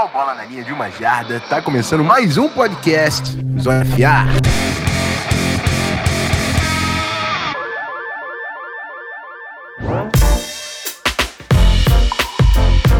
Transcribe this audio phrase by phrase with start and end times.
[0.00, 1.40] pessoal, bola na linha de uma jarda.
[1.40, 4.26] Tá começando mais um podcast Zona FA.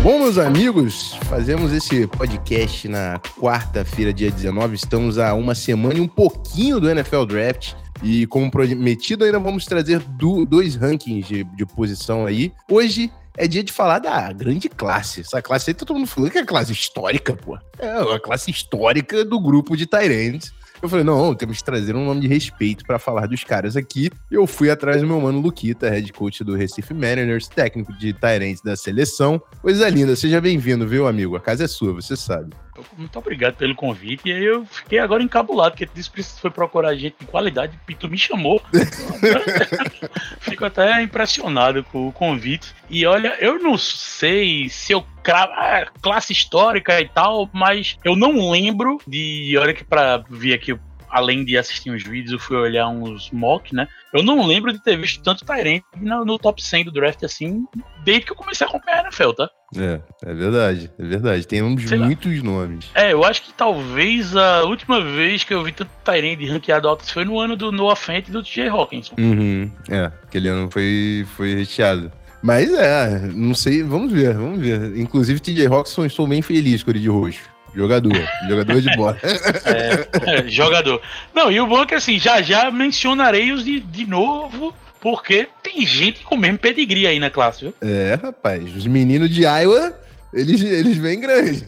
[0.03, 4.75] Bom, meus amigos, fazemos esse podcast na quarta-feira, dia 19.
[4.75, 7.75] Estamos a uma semana e um pouquinho do NFL Draft.
[8.03, 12.53] E como prometido, ainda vamos trazer do, dois rankings de, de posição aí.
[12.71, 15.21] Hoje é dia de falar da grande classe.
[15.21, 17.59] Essa classe aí todo mundo falando que é classe histórica, pô.
[17.79, 20.53] É a classe histórica do grupo de Tyrants.
[20.83, 24.11] Eu falei, não, temos que trazer um nome de respeito para falar dos caras aqui.
[24.31, 28.63] Eu fui atrás do meu mano Luquita, head coach do Recife Mariners, técnico de Tyrants
[28.63, 29.41] da seleção.
[29.61, 31.37] Coisa linda, seja bem-vindo, viu, amigo?
[31.37, 32.55] A casa é sua, você sabe.
[32.97, 34.29] Muito obrigado pelo convite.
[34.29, 37.95] E aí eu fiquei agora encabulado, porque disse que foi procurar gente de qualidade e
[37.95, 38.63] tu me chamou.
[40.41, 42.75] Fico até impressionado com o convite.
[42.89, 45.05] E olha, eu não sei se eu.
[45.33, 49.57] Ah, classe histórica e tal, mas eu não lembro de.
[49.59, 50.79] Olha que pra vir aqui
[51.11, 53.89] além de assistir uns vídeos, eu fui olhar uns mock, né?
[54.15, 57.67] Eu não lembro de ter visto tanto Tyrant no, no, top 100 do draft assim,
[58.05, 59.51] desde que eu comecei a acompanhar a NFL, tá?
[59.77, 61.47] É, é verdade, é verdade.
[61.47, 62.91] Tem uns, muitos nomes.
[62.95, 67.11] É, eu acho que talvez a última vez que eu vi tanto Tyrant ranqueado alto
[67.11, 69.15] foi no ano do Noah Fent e do TJ Hawkinson.
[69.19, 72.11] Uhum, é, aquele ano foi, foi recheado.
[72.43, 74.97] Mas é, não sei, vamos ver, vamos ver.
[74.97, 77.51] Inclusive, TJ Hawkinson, estou bem feliz com ele de roxo.
[77.75, 79.17] Jogador, jogador de bola.
[79.65, 81.01] É, é, jogador.
[81.33, 85.49] Não, e o bom é que assim, já já mencionarei os de, de novo, porque
[85.63, 87.75] tem gente com o mesmo pedigree aí na classe, viu?
[87.81, 89.99] É, rapaz, os meninos de Iowa,
[90.33, 91.65] eles, eles vêm grande.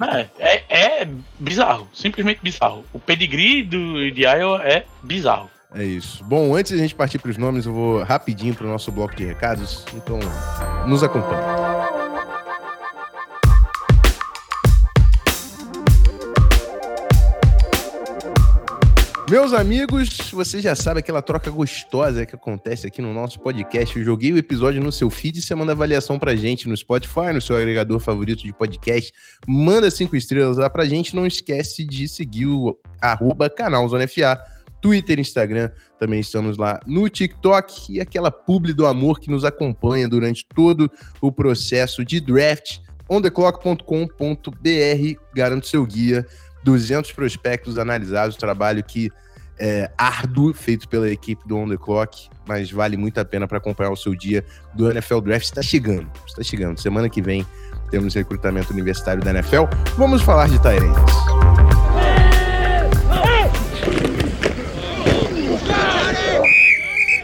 [0.00, 2.84] É, é, é bizarro, simplesmente bizarro.
[2.92, 5.50] O pedigree do, de Iowa é bizarro.
[5.74, 6.22] É isso.
[6.24, 8.92] Bom, antes de a gente partir para os nomes, eu vou rapidinho para o nosso
[8.92, 10.20] bloco de recados, então
[10.86, 11.63] nos acompanhe.
[19.30, 23.98] Meus amigos, você já sabe aquela troca gostosa que acontece aqui no nosso podcast.
[23.98, 27.32] Eu joguei o episódio no seu feed e você manda avaliação pra gente no Spotify,
[27.32, 29.10] no seu agregador favorito de podcast.
[29.48, 31.16] Manda cinco estrelas lá pra gente.
[31.16, 34.38] Não esquece de seguir o arroba canal Zona FA,
[34.82, 35.70] Twitter, Instagram.
[35.98, 40.90] Também estamos lá no TikTok e aquela publi do amor que nos acompanha durante todo
[41.18, 42.80] o processo de draft.
[43.08, 46.26] ontheclock.com.br, garanto seu guia
[46.64, 49.12] 200 prospectos analisados, trabalho que
[49.58, 53.58] é árduo, feito pela equipe do On The Clock, mas vale muito a pena para
[53.58, 54.44] acompanhar o seu dia
[54.74, 55.44] do NFL Draft.
[55.44, 56.80] Está chegando, está chegando.
[56.80, 57.46] Semana que vem
[57.90, 59.64] temos recrutamento universitário da NFL.
[59.96, 61.14] Vamos falar de Tyrants.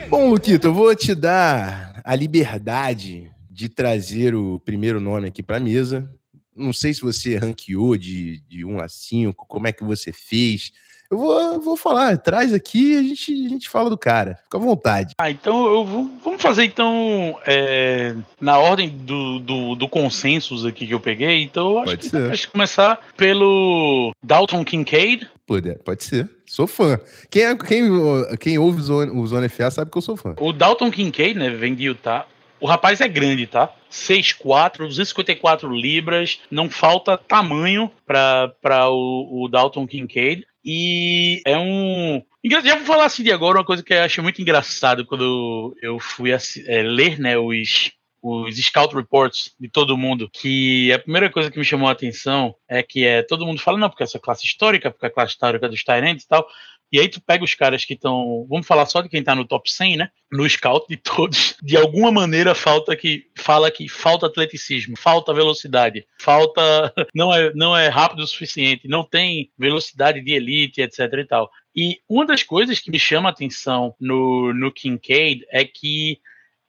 [0.08, 5.56] Bom, Luquito, eu vou te dar a liberdade de trazer o primeiro nome aqui para
[5.56, 6.08] a mesa
[6.56, 10.72] não sei se você ranqueou de, de 1 a 5, como é que você fez.
[11.10, 14.38] Eu vou, vou falar, traz aqui e a gente, a gente fala do cara.
[14.44, 15.14] Fica à vontade.
[15.18, 20.86] Ah, então eu vou, vamos fazer então é, na ordem do, do, do consensus aqui
[20.86, 21.42] que eu peguei.
[21.42, 22.30] Então eu acho pode que ser.
[22.30, 25.28] Acho começar pelo Dalton Kincaid.
[25.44, 26.30] Pode, pode ser.
[26.46, 27.00] Sou fã.
[27.28, 27.90] Quem, é, quem,
[28.38, 30.36] quem ouve o Zone, o Zone FA sabe que eu sou fã.
[30.38, 32.24] O Dalton Kincaid, né, vem de Utah.
[32.60, 33.72] O rapaz é grande, tá?
[33.90, 40.46] 6'4", 254 libras, não falta tamanho para o, o Dalton Kincaid.
[40.64, 42.22] E é um.
[42.44, 45.98] Já vou falar assim de agora, uma coisa que eu acho muito engraçado quando eu
[45.98, 51.50] fui é, ler né, os, os scout reports de todo mundo, que a primeira coisa
[51.50, 54.44] que me chamou a atenção é que é todo mundo fala, não, porque essa classe
[54.44, 56.46] histórica, porque a classe histórica dos Tyrants e tal,
[56.92, 59.44] e aí tu pega os caras que estão, vamos falar só de quem tá no
[59.44, 60.10] top 100, né?
[60.30, 66.06] No scout de todos, de alguma maneira falta que fala que falta atleticismo, falta velocidade,
[66.18, 66.60] falta
[67.14, 71.50] não é não é rápido o suficiente, não tem velocidade de elite, etc e tal.
[71.74, 76.18] E uma das coisas que me chama a atenção no no Kincaid é que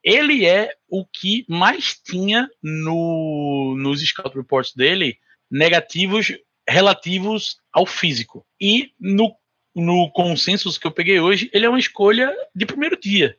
[0.03, 5.17] ele é o que mais tinha no, nos scout reports dele
[5.49, 6.33] negativos
[6.67, 8.45] relativos ao físico.
[8.59, 9.35] E no
[9.75, 13.37] no consenso que eu peguei hoje, ele é uma escolha de primeiro dia.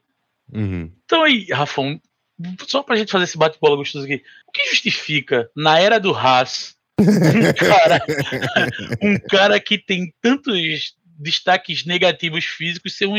[0.53, 0.91] Uhum.
[1.05, 2.01] Então aí, Rafão,
[2.67, 6.75] só pra gente fazer esse bate-bola gostoso aqui, o que justifica, na era do Haas,
[6.99, 7.05] um
[7.55, 8.05] cara,
[9.03, 13.17] um cara que tem tantos destaques negativos físicos ser, um,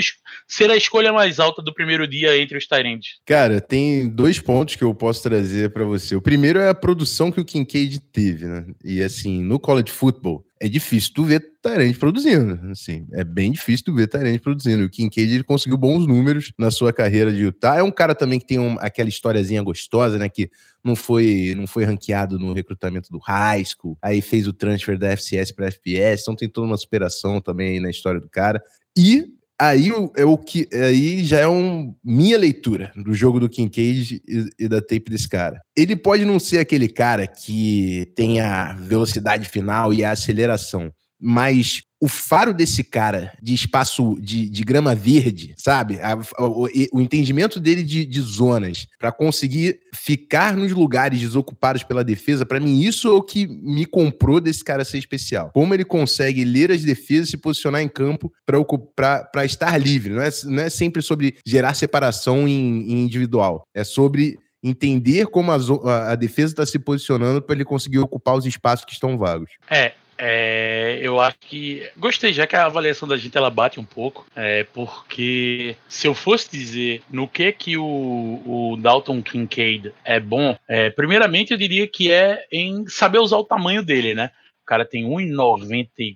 [0.48, 3.19] ser a escolha mais alta do primeiro dia entre os Tyrants?
[3.25, 6.16] Cara, tem dois pontos que eu posso trazer para você.
[6.16, 8.66] O primeiro é a produção que o Kincaid teve, né?
[8.83, 13.83] E assim, no college football, é difícil tu ver Tyrande produzindo, assim, é bem difícil
[13.83, 14.86] tu ver Tyrande produzindo.
[14.86, 17.75] O Kincaid ele conseguiu bons números na sua carreira de Utah.
[17.75, 20.50] É um cara também que tem um, aquela historiazinha gostosa, né, que
[20.81, 25.10] não foi não foi ranqueado no recrutamento do high school, aí fez o transfer da
[25.10, 28.63] FCS para FPS, então tem toda uma superação também na história do cara.
[28.98, 29.25] E
[29.59, 34.50] aí é o que aí já é um minha leitura do jogo do Kincaid e,
[34.59, 35.61] e, da tape desse cara.
[35.75, 40.91] Ele pode não ser aquele cara que tem a velocidade final e a aceleração,
[41.25, 46.01] mas o faro desse cara de espaço de, de grama verde, sabe?
[46.01, 52.03] A, o, o, entendimento dele de, de zonas para conseguir ficar nos lugares desocupados pela
[52.03, 55.49] defesa, para mim, isso é o que me comprou desse cara ser especial.
[55.53, 60.11] Como ele consegue ler as defesas e se posicionar em campo para estar livre.
[60.11, 63.65] Não é, não é sempre sobre gerar separação em, em individual.
[63.73, 68.45] É sobre entender como a, a, defesa está se posicionando para ele conseguir ocupar os
[68.45, 69.51] espaços que estão vagos.
[69.69, 69.93] É,
[70.25, 71.85] é, eu acho que.
[71.97, 76.15] Gostei, já que a avaliação da gente ela bate um pouco, é, porque se eu
[76.15, 81.85] fosse dizer no que que o, o Dalton Kincaid é bom, é, primeiramente eu diria
[81.85, 84.31] que é em saber usar o tamanho dele, né?
[84.61, 86.15] O cara tem 1,93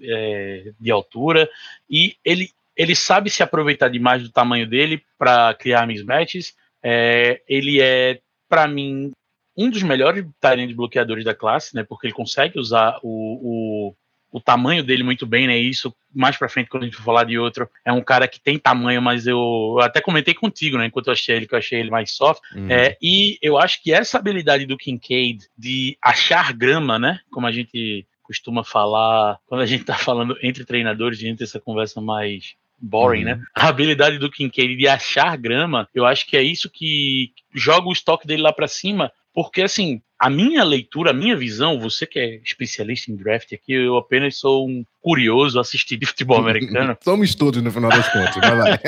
[0.00, 1.50] é, de altura
[1.90, 6.54] e ele, ele sabe se aproveitar demais do tamanho dele para criar mismatches.
[6.80, 9.10] É, ele é, para mim,
[9.56, 11.82] um dos melhores de bloqueadores da classe, né?
[11.82, 13.94] Porque ele consegue usar o, o,
[14.32, 15.58] o tamanho dele muito bem, né?
[15.58, 18.40] Isso mais para frente quando a gente for falar de outro, é um cara que
[18.40, 19.38] tem tamanho, mas eu,
[19.78, 20.86] eu até comentei contigo, né?
[20.86, 22.42] Enquanto eu achei ele que eu achei ele mais soft.
[22.54, 22.70] Uhum.
[22.70, 27.20] É, e eu acho que essa habilidade do Kincaid de achar grama, né?
[27.30, 31.44] Como a gente costuma falar quando a gente tá falando entre treinadores, a gente tem
[31.44, 33.34] essa conversa mais boring, né?
[33.34, 33.38] uhum.
[33.38, 33.46] né?
[33.54, 37.92] A habilidade do Kincaid de achar grama, eu acho que é isso que joga o
[37.92, 42.18] estoque dele lá para cima porque, assim, a minha leitura, a minha visão, você que
[42.18, 46.96] é especialista em draft aqui, eu apenas sou um curioso assistir de futebol americano.
[47.02, 48.78] Somos todos no final das contas, vai lá.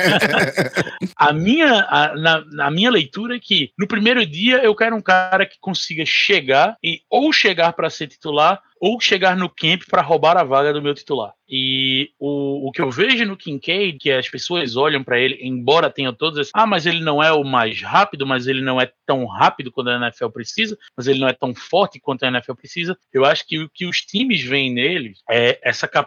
[1.17, 5.03] a minha, a, na, na, minha leitura é que no primeiro dia eu quero um
[5.03, 10.03] cara que consiga chegar e ou chegar para ser titular ou chegar no camp para
[10.03, 11.33] roubar a vaga do meu titular.
[11.49, 15.91] E o, o que eu vejo no Kincaid, que as pessoas olham para ele, embora
[15.91, 19.25] tenha todas, ah, mas ele não é o mais rápido, mas ele não é tão
[19.25, 22.99] rápido quando a NFL precisa, mas ele não é tão forte quanto a NFL precisa.
[23.11, 26.04] Eu acho que o que os times veem nele é essa capacidade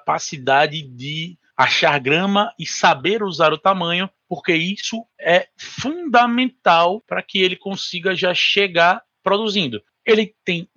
[0.83, 7.55] de achar grama e saber usar o tamanho, porque isso é fundamental para que ele
[7.55, 9.81] consiga já chegar produzindo.
[10.05, 10.69] Ele tem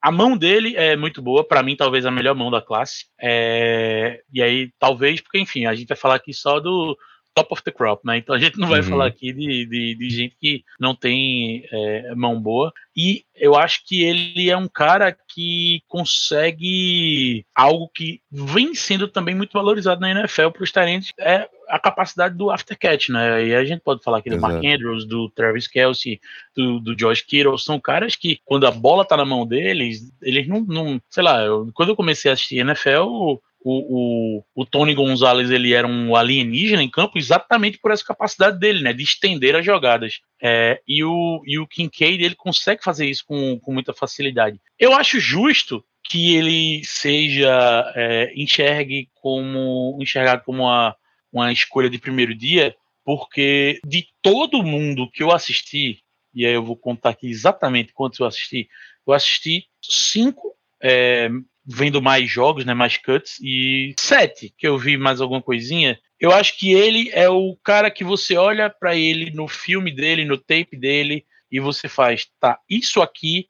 [0.00, 3.06] a mão dele é muito boa, para mim, talvez a melhor mão da classe.
[3.20, 6.96] É, e aí, talvez, porque, enfim, a gente vai falar aqui só do
[7.38, 8.18] top of the crop, né?
[8.18, 8.86] Então a gente não vai uhum.
[8.86, 12.72] falar aqui de, de, de, gente que não tem é, mão boa.
[12.96, 19.34] E eu acho que ele é um cara que consegue algo que vem sendo também
[19.34, 23.46] muito valorizado na NFL para os talentos, é a capacidade do aftercatch, né?
[23.46, 24.52] E a gente pode falar aqui do Exato.
[24.52, 26.18] Mark Andrews, do Travis Kelsey,
[26.56, 30.48] do, do Josh Kittle, são caras que, quando a bola tá na mão deles, eles
[30.48, 34.94] não, não sei lá, eu, quando eu comecei a assistir NFL, o, o, o, Tony
[34.94, 39.56] Gonzalez ele era um alienígena em campo exatamente por essa capacidade dele, né, de estender
[39.56, 40.20] as jogadas.
[40.40, 44.60] É, e, o, e o Kincaid ele consegue fazer isso com, com muita facilidade.
[44.78, 50.96] Eu acho justo que ele seja é, enxergue como enxergado como uma,
[51.32, 56.00] uma escolha de primeiro dia, porque de todo mundo que eu assisti,
[56.32, 58.68] e aí eu vou contar aqui exatamente quantos eu assisti,
[59.06, 61.28] eu assisti cinco é,
[61.68, 66.32] vendo mais jogos, né, mais cuts, e sete, que eu vi mais alguma coisinha, eu
[66.32, 70.38] acho que ele é o cara que você olha para ele no filme dele, no
[70.38, 73.48] tape dele, e você faz, tá, isso aqui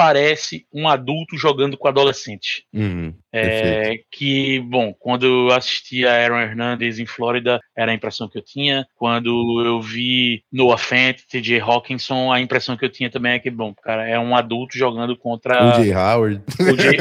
[0.00, 2.64] parece um adulto jogando com adolescente.
[2.72, 8.26] Uhum, é, que, bom, quando eu assisti a Aaron Hernandez em Flórida, era a impressão
[8.26, 8.86] que eu tinha.
[8.96, 13.50] Quando eu vi Noah Fant, TJ Hawkinson, a impressão que eu tinha também é que,
[13.50, 15.78] bom, cara, é um adulto jogando contra.
[15.78, 15.92] O J.
[15.92, 16.42] Howard.
[16.58, 16.96] O J.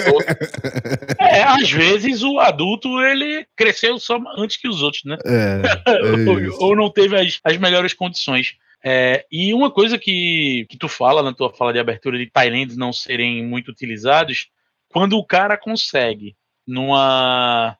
[1.19, 5.17] é, às vezes o adulto ele cresceu só antes que os outros, né?
[5.25, 6.01] É, é
[6.59, 8.55] ou, ou, não teve as, as melhores condições.
[8.83, 12.77] É, e uma coisa que, que tu fala na tua fala de abertura de Thailands
[12.77, 14.49] não serem muito utilizados,
[14.87, 17.77] quando o cara consegue numa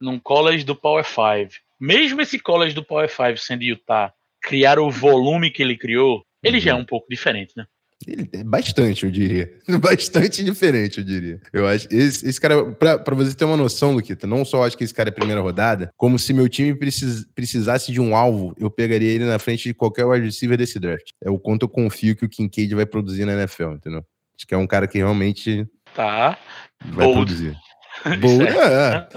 [0.00, 4.12] num college do Power 5, mesmo esse college do Power 5 sendo Utah,
[4.42, 6.80] criar o volume que ele criou, ele já é uhum.
[6.80, 7.66] um pouco diferente, né?
[8.06, 9.50] É bastante, eu diria.
[9.80, 11.40] Bastante diferente, eu diria.
[11.52, 11.88] Eu acho.
[11.90, 14.92] Esse, esse cara, pra, pra você ter uma noção, Luquita, não só acho que esse
[14.92, 19.10] cara é primeira rodada, como se meu time precis, precisasse de um alvo, eu pegaria
[19.10, 21.10] ele na frente de qualquer wide receiver desse draft.
[21.24, 24.04] É o quanto eu confio que o Kincaid vai produzir na NFL, entendeu?
[24.36, 26.38] Acho que é um cara que realmente tá.
[26.84, 27.14] vai Bold.
[27.14, 27.56] produzir.
[28.20, 29.08] Boa, é.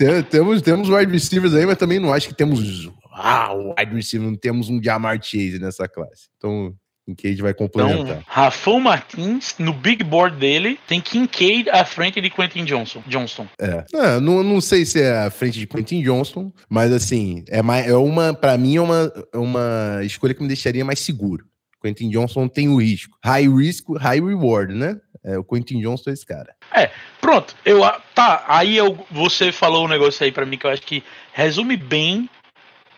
[0.00, 0.22] é.
[0.22, 2.88] temos, temos wide receivers aí, mas também não acho que temos.
[3.12, 6.28] Ah, wide receiver, não temos um Jamar Chase nessa classe.
[6.36, 6.72] Então,
[7.08, 8.00] Kincaid vai complementar.
[8.00, 13.02] Então, Rafão Martins, no big board dele, tem Kincaid à frente de Quentin Johnson.
[13.06, 13.46] Johnston.
[13.58, 13.84] É.
[13.94, 17.86] é não, não sei se é à frente de Quentin Johnson, mas assim, é, mais,
[17.86, 21.46] é uma, para mim, é uma, é uma escolha que me deixaria mais seguro.
[21.82, 23.16] Quentin Johnson tem o risco.
[23.24, 24.96] High risk, high reward, né?
[25.24, 26.54] É, o Quentin Johnson é esse cara.
[26.74, 27.54] É, pronto.
[27.64, 27.80] Eu,
[28.14, 31.76] tá, aí eu, você falou um negócio aí para mim que eu acho que resume
[31.76, 32.28] bem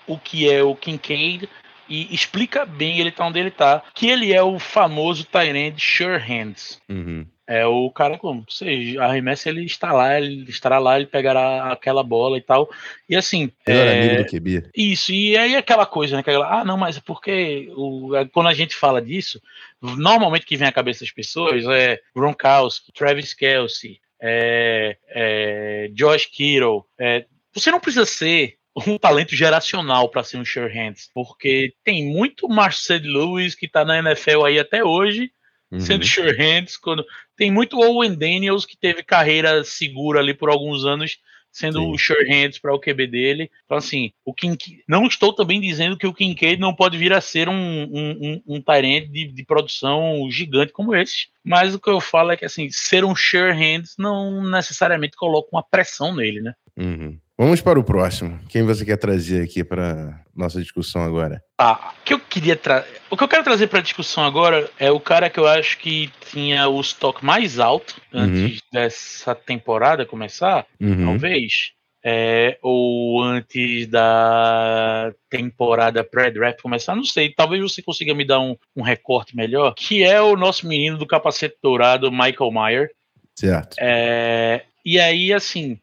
[0.07, 1.49] o que é o Kincaid
[1.90, 6.18] e explica bem ele tá onde ele tá, que ele é o famoso Tyrant Sure
[6.18, 6.80] Hands.
[6.88, 7.26] Uhum.
[7.47, 12.00] É o cara, como você arremessa, ele está lá, ele estará lá, ele pegará aquela
[12.00, 12.70] bola e tal.
[13.09, 13.50] E assim.
[13.66, 13.99] Melhor é...
[13.99, 14.70] amigo do QB.
[14.73, 16.20] Isso, e aí aquela coisa, né?
[16.20, 19.42] Aquela, ah, não, mas é porque o, é, quando a gente fala disso,
[19.82, 26.85] normalmente que vem à cabeça das pessoas é Gronkowski, Travis Kelsey, é, é, Josh Kittle.
[26.97, 32.06] É, você não precisa ser um talento geracional para ser um sure hands, porque tem
[32.06, 35.30] muito Marcel Lewis que está na NFL aí até hoje,
[35.70, 35.80] uhum.
[35.80, 37.04] sendo sure hands, quando
[37.37, 41.18] tem muito Owen Daniels que teve carreira segura ali por alguns anos
[41.52, 41.90] sendo Sim.
[41.90, 43.50] o sure hands para o QB dele.
[43.64, 47.20] Então, assim, o Kincaid, não estou também dizendo que o Kincaid não pode vir a
[47.20, 48.62] ser um, um, um, um
[49.10, 53.04] de, de, produção gigante como esse, mas o que eu falo é que, assim, ser
[53.04, 56.54] um sure hands não necessariamente coloca uma pressão nele, né?
[56.76, 57.18] Uhum.
[57.40, 58.38] Vamos para o próximo.
[58.50, 61.42] Quem você quer trazer aqui para nossa discussão agora?
[61.56, 62.61] Ah, que eu queria
[63.09, 65.78] o que eu quero trazer para a discussão agora é o cara que eu acho
[65.78, 68.68] que tinha o estoque mais alto antes uhum.
[68.70, 71.06] dessa temporada começar, uhum.
[71.06, 71.73] talvez.
[72.04, 78.54] É, ou antes da temporada pré-draft começar, não sei, talvez você consiga me dar um,
[78.76, 82.90] um, recorte melhor, que é o nosso menino do capacete dourado, Michael Meyer.
[83.35, 83.76] Certo.
[83.80, 85.78] É, e aí, assim,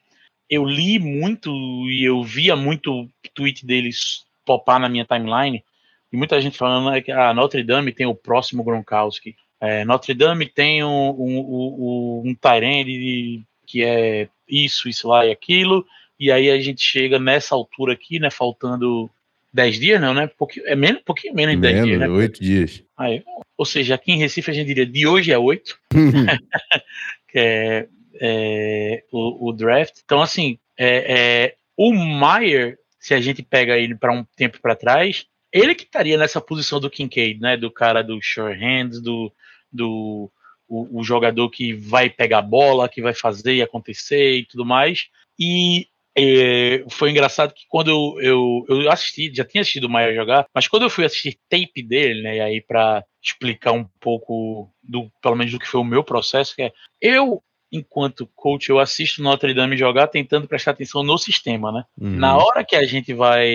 [0.50, 1.50] eu li muito
[1.90, 5.64] e eu via muito tweet deles popar na minha timeline,
[6.12, 9.36] e muita gente falando né, que a ah, Notre Dame tem o próximo Gronkowski.
[9.60, 15.32] É, Notre Dame tem um, um, um, um Tyrande que é isso, isso lá e
[15.32, 15.86] aquilo,
[16.18, 19.10] e aí a gente chega nessa altura aqui, né, faltando
[19.54, 20.28] 10 dias, não, né?
[20.28, 22.08] Pouquinho, é menos, pouquinho menos de 10 menos, dias, né?
[22.08, 22.84] 8 dias.
[22.98, 23.24] Aí,
[23.58, 25.78] ou seja, aqui em Recife a gente diria de hoje é 8,
[27.28, 27.88] que é
[28.22, 30.00] é, o, o, draft.
[30.04, 34.76] Então, assim, é, é, o Maier, se a gente pega ele para um tempo para
[34.76, 37.58] trás, ele que estaria nessa posição do Kincaid, né?
[37.58, 39.32] Do cara do sure hands, do,
[39.72, 40.32] do
[40.68, 44.66] o, o, jogador que vai pegar a bola, que vai fazer e acontecer e tudo
[44.66, 45.08] mais.
[45.40, 45.88] E
[46.20, 50.48] é, foi engraçado que quando eu, eu, eu, assisti, já tinha assistido o Maia jogar,
[50.54, 55.12] mas quando eu fui assistir tape dele, né, e aí para explicar um pouco do,
[55.22, 59.22] pelo menos do que foi o meu processo, que é, eu enquanto coach, eu assisto
[59.22, 61.84] Notre Dame jogar tentando prestar atenção no sistema, né?
[62.00, 62.18] Uhum.
[62.18, 63.50] Na hora que a gente vai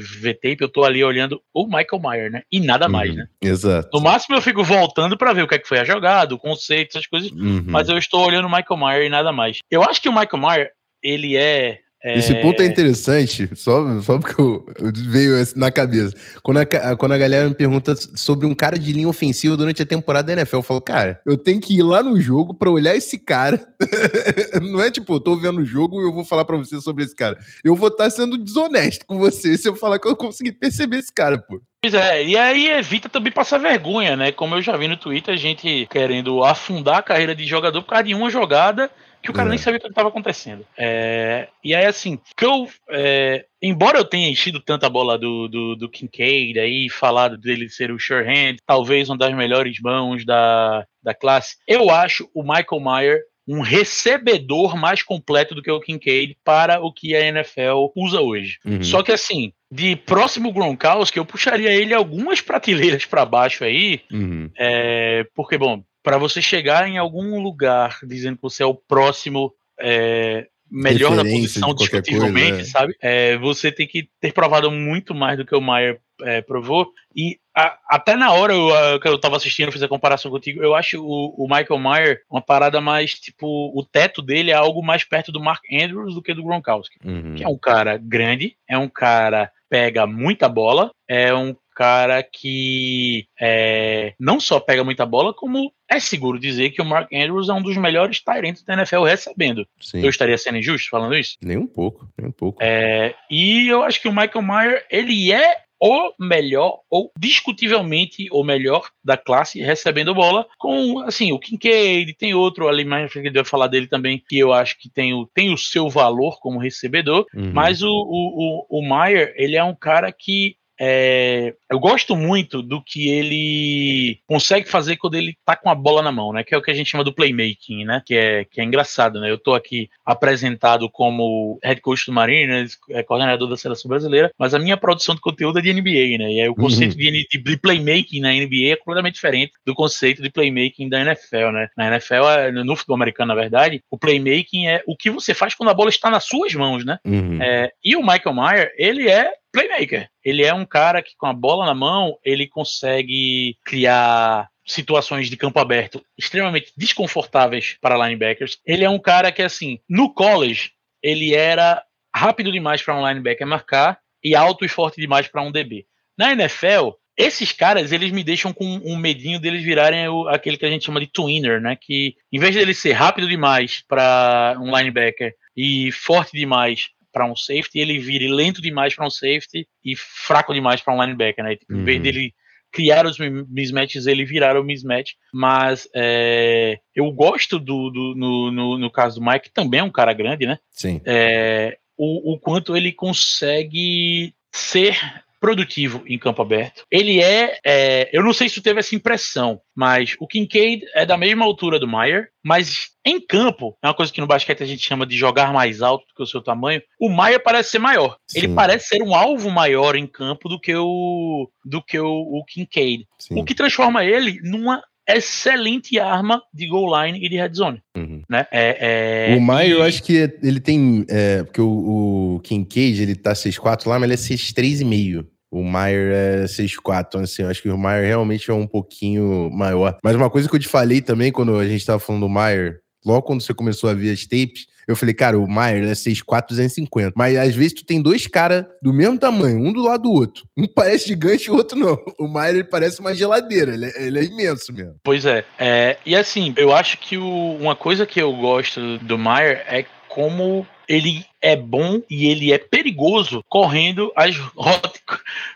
[0.00, 2.42] ver tape, eu tô ali olhando o Michael Meyer, né?
[2.50, 2.92] E nada uhum.
[2.92, 3.26] mais, né?
[3.40, 3.90] Exato.
[3.92, 6.38] No máximo eu fico voltando para ver o que é que foi a jogada, o
[6.38, 7.64] conceito, essas coisas, uhum.
[7.66, 9.58] mas eu estou olhando o Michael Meyer e nada mais.
[9.70, 10.70] Eu acho que o Michael Meyer,
[11.02, 12.18] ele é é...
[12.18, 16.16] Esse ponto é interessante, só, só porque eu, eu veio na cabeça.
[16.42, 19.86] Quando a, quando a galera me pergunta sobre um cara de linha ofensiva durante a
[19.86, 22.96] temporada da NFL, eu falo, cara, eu tenho que ir lá no jogo pra olhar
[22.96, 23.60] esse cara.
[24.62, 27.04] Não é tipo, eu tô vendo o jogo e eu vou falar pra você sobre
[27.04, 27.38] esse cara.
[27.62, 30.98] Eu vou estar tá sendo desonesto com você se eu falar que eu consegui perceber
[30.98, 31.60] esse cara, pô.
[31.82, 34.32] Pois é, e aí evita também passar vergonha, né?
[34.32, 37.90] Como eu já vi no Twitter, a gente querendo afundar a carreira de jogador por
[37.90, 38.90] causa de uma jogada
[39.22, 40.64] que o cara nem sabia o que estava acontecendo.
[40.76, 45.76] É, e aí, assim, que eu, é, embora eu tenha enchido tanta bola do, do,
[45.76, 50.86] do Kincaid aí, falado dele ser o sure hand, talvez uma das melhores mãos da,
[51.02, 56.36] da classe, eu acho o Michael Meyer um recebedor mais completo do que o Kincaid
[56.44, 58.58] para o que a NFL usa hoje.
[58.64, 58.82] Uhum.
[58.82, 64.50] Só que assim, de próximo Gronkowski, eu puxaria ele algumas prateleiras para baixo aí, uhum.
[64.56, 69.54] é, porque, bom, para você chegar em algum lugar dizendo que você é o próximo
[69.78, 72.64] é, melhor da posição discutivelmente, coisa, é.
[72.64, 72.96] sabe?
[73.00, 76.92] É, você tem que ter provado muito mais do que o Maier é, provou.
[77.14, 80.62] E a, até na hora eu, que eu tava assistindo, eu fiz a comparação contigo,
[80.62, 84.82] eu acho o, o, Michael Mayer uma parada mais, tipo, o teto dele é algo
[84.82, 86.98] mais perto do Mark Andrews do que do Gronkowski.
[87.04, 87.34] Uhum.
[87.34, 93.26] Que é um cara grande, é um cara pega muita bola, é um cara que
[93.40, 97.52] é, não só pega muita bola, como é seguro dizer que o Mark Andrews é
[97.52, 99.66] um dos melhores talentos da NFL recebendo.
[99.80, 100.02] Sim.
[100.02, 101.36] Eu estaria sendo injusto falando isso?
[101.42, 102.62] Nem um pouco, nem um pouco.
[102.62, 108.44] É, e eu acho que o Michael Mayer, ele é o melhor, ou discutivelmente o
[108.44, 113.44] melhor da classe recebendo bola, com assim, o Kincaid, tem outro ali mais que vai
[113.44, 117.24] falar dele também, que eu acho que tem o, tem o seu valor como recebedor,
[117.34, 117.50] uhum.
[117.54, 122.62] mas o, o, o, o Meyer, ele é um cara que é, eu gosto muito
[122.62, 126.42] do que ele consegue fazer quando ele tá com a bola na mão, né?
[126.42, 128.02] Que é o que a gente chama do playmaking, né?
[128.06, 129.30] Que é, que é engraçado, né?
[129.30, 134.54] Eu tô aqui apresentado como head coach do Mariners, é, coordenador da seleção brasileira, mas
[134.54, 136.32] a minha produção de conteúdo é de NBA, né?
[136.32, 136.98] E aí o conceito uhum.
[136.98, 141.68] de, de, playmaking na NBA é completamente diferente do conceito de playmaking da NFL, né?
[141.76, 145.54] Na NFL, é, no futebol americano, na verdade, o playmaking é o que você faz
[145.54, 146.98] quando a bola está nas suas mãos, né?
[147.04, 147.38] Uhum.
[147.42, 150.08] É, e o Michael Mayer, ele é playmaker.
[150.24, 155.36] Ele é um cara que, com a bola na mão, ele consegue criar situações de
[155.36, 158.58] campo aberto extremamente desconfortáveis para linebackers.
[158.64, 161.82] Ele é um cara que, assim, no college, ele era
[162.14, 165.86] rápido demais para um linebacker marcar e alto e forte demais para um DB.
[166.16, 170.66] Na NFL, esses caras, eles me deixam com um medinho deles virarem o, aquele que
[170.66, 171.76] a gente chama de twinner, né?
[171.80, 177.36] Que em vez dele ser rápido demais para um linebacker e forte demais para um
[177.36, 181.56] safety, ele vire lento demais para um safety e fraco demais para um linebacker, né?
[181.56, 181.80] Tipo, uhum.
[181.80, 182.02] Em vez uhum.
[182.02, 182.34] dele
[182.72, 185.12] criar os mismatches, ele virar o mismatch.
[185.32, 189.90] Mas é, eu gosto do, do no, no, no, caso do Mike, também é um
[189.90, 190.58] cara grande, né?
[190.70, 191.00] Sim.
[191.04, 194.98] É, o, o quanto ele consegue ser
[195.40, 196.84] produtivo em campo aberto.
[196.90, 201.06] Ele é, é, eu não sei se tu teve essa impressão, mas o Kincaid é
[201.06, 204.66] da mesma altura do Maier, mas em campo, é uma coisa que no basquete a
[204.66, 206.82] gente chama de jogar mais alto do que o seu tamanho.
[207.00, 208.16] O Maier parece ser maior.
[208.28, 208.40] Sim.
[208.40, 212.44] Ele parece ser um alvo maior em campo do que o do que o, o
[212.44, 213.06] Kincaid.
[213.18, 213.40] Sim.
[213.40, 214.82] O que transforma ele numa
[215.16, 217.82] excelente arma de goal line e de red zone.
[217.96, 218.22] Uhum.
[218.28, 218.46] Né?
[218.50, 219.72] É, é, o Maio, e...
[219.72, 221.04] eu acho que ele tem.
[221.08, 225.26] É, porque o, o Kincaid, ele tá 6'4 lá, mas ele é 6'3,5.
[225.50, 229.50] O Maier é 6'4, então assim, eu acho que o Maier realmente é um pouquinho
[229.50, 229.98] maior.
[230.02, 232.80] Mas uma coisa que eu te falei também, quando a gente tava falando do Maier,
[233.04, 236.48] logo quando você começou a ver as tapes, eu falei, cara, o Maier é 6'4",
[236.48, 237.12] 250.
[237.16, 240.44] Mas às vezes tu tem dois caras do mesmo tamanho, um do lado do outro.
[240.56, 241.96] Um parece gigante e o outro não.
[242.18, 244.96] O Maier, ele parece uma geladeira, ele é, ele é imenso mesmo.
[245.02, 245.44] Pois é.
[245.58, 245.96] é.
[246.04, 250.66] E assim, eu acho que o, uma coisa que eu gosto do Maier é como
[250.88, 255.00] ele é bom e ele é perigoso correndo as rotas,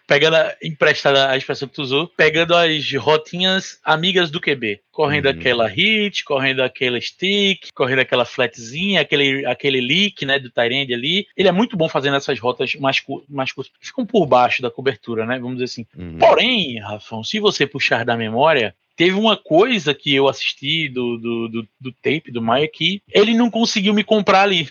[0.06, 4.80] pegando a, emprestada a expressão que tu usou, pegando as rotinhas amigas do QB.
[4.92, 5.32] Correndo uhum.
[5.32, 11.26] aquela hit, correndo aquela stick, correndo aquela flatzinha, aquele, aquele leak, né, do Tyrande ali.
[11.36, 14.70] Ele é muito bom fazendo essas rotas mais, mais curtas, que ficam por baixo da
[14.70, 15.86] cobertura, né, vamos dizer assim.
[15.98, 16.18] Uhum.
[16.18, 21.48] Porém, Rafão, se você puxar da memória, teve uma coisa que eu assisti do, do,
[21.48, 24.68] do, do tape do Maia que ele não conseguiu me comprar ali.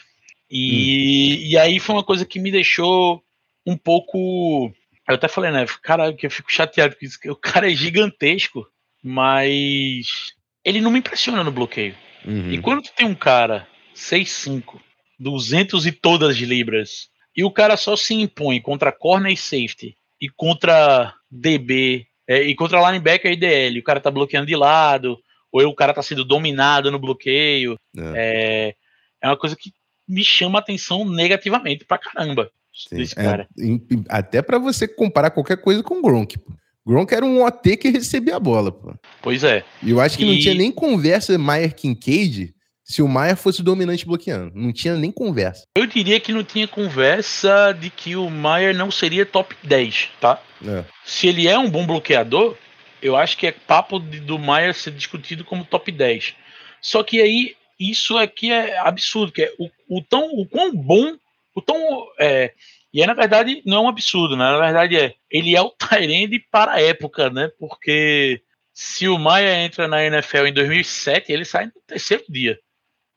[0.50, 1.48] E, hum.
[1.48, 3.24] e aí foi uma coisa que me deixou
[3.66, 4.72] um pouco.
[5.08, 5.66] Eu até falei, né?
[5.82, 7.18] Cara, que eu fico chateado isso.
[7.28, 8.68] O cara é gigantesco,
[9.04, 10.34] mas
[10.64, 11.96] ele não me impressiona no bloqueio.
[12.26, 12.52] Uhum.
[12.52, 14.80] E quando tu tem um cara 6'5,
[15.20, 19.98] 200 e todas as libras, e o cara só se impõe contra corner e safety,
[20.22, 25.18] e contra DB, é, e contra linebacker e DL, o cara tá bloqueando de lado,
[25.52, 27.78] ou o cara tá sendo dominado no bloqueio.
[27.98, 28.76] É, é,
[29.22, 29.72] é uma coisa que
[30.08, 32.50] me chama a atenção negativamente pra caramba.
[32.74, 33.48] Sim, desse é, cara.
[33.60, 36.38] É, até para você comparar qualquer coisa com o Gronk.
[36.86, 38.94] Gronk era um OT que recebia a bola, pô.
[39.22, 39.64] Pois é.
[39.82, 40.28] E eu acho que e...
[40.28, 42.53] não tinha nem conversa Maier Kincaid
[42.84, 44.52] se o Maier fosse dominante bloqueando.
[44.54, 45.66] Não tinha nem conversa.
[45.76, 50.42] Eu diria que não tinha conversa de que o Maier não seria top 10, tá?
[50.66, 50.84] É.
[51.06, 52.58] Se ele é um bom bloqueador,
[53.02, 56.36] eu acho que é papo de, do Maier ser discutido como top 10.
[56.82, 61.16] Só que aí isso aqui é absurdo, que é o, o tão o quão bom,
[61.56, 61.78] o tão
[62.20, 62.54] é,
[62.94, 64.44] e é, na verdade não é um absurdo, né?
[64.44, 67.50] Na verdade é, ele é o Tyrande para a época, né?
[67.60, 68.42] Porque
[68.74, 72.60] se o Maia entra na NFL em 2007, ele sai no terceiro dia.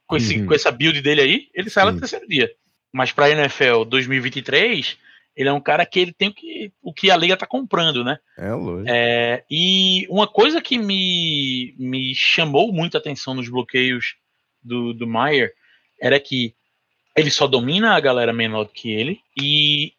[0.07, 0.47] Com, esse, uhum.
[0.47, 2.51] com essa build dele aí, ele sai no terceiro dia.
[2.92, 4.97] Mas para a NFL 2023,
[5.37, 8.03] ele é um cara que ele tem o que, o que a liga tá comprando,
[8.03, 8.19] né?
[8.38, 8.88] É, lógico.
[8.88, 14.14] É, e uma coisa que me, me chamou muita atenção nos bloqueios
[14.62, 15.53] do, do Maier
[16.01, 16.55] era que
[17.16, 19.92] ele só domina a galera menor do que ele e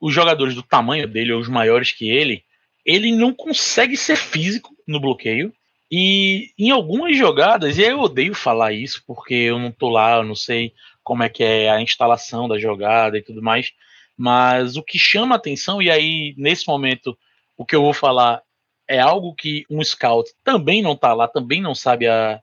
[0.00, 2.42] os jogadores do tamanho dele, ou os maiores que ele,
[2.84, 5.52] ele não consegue ser físico no bloqueio.
[5.90, 10.24] E em algumas jogadas, e eu odeio falar isso porque eu não tô lá, eu
[10.24, 10.72] não sei
[11.02, 13.72] como é que é a instalação da jogada e tudo mais,
[14.16, 17.18] mas o que chama atenção, e aí nesse momento
[17.56, 18.42] o que eu vou falar
[18.88, 22.40] é algo que um scout também não tá lá, também não sabe a,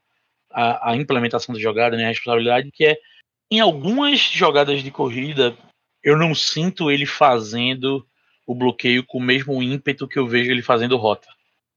[0.52, 2.98] a, a implementação da jogada, né, a responsabilidade, que é
[3.50, 5.58] em algumas jogadas de corrida
[6.04, 8.06] eu não sinto ele fazendo
[8.46, 11.28] o bloqueio com o mesmo ímpeto que eu vejo ele fazendo rota.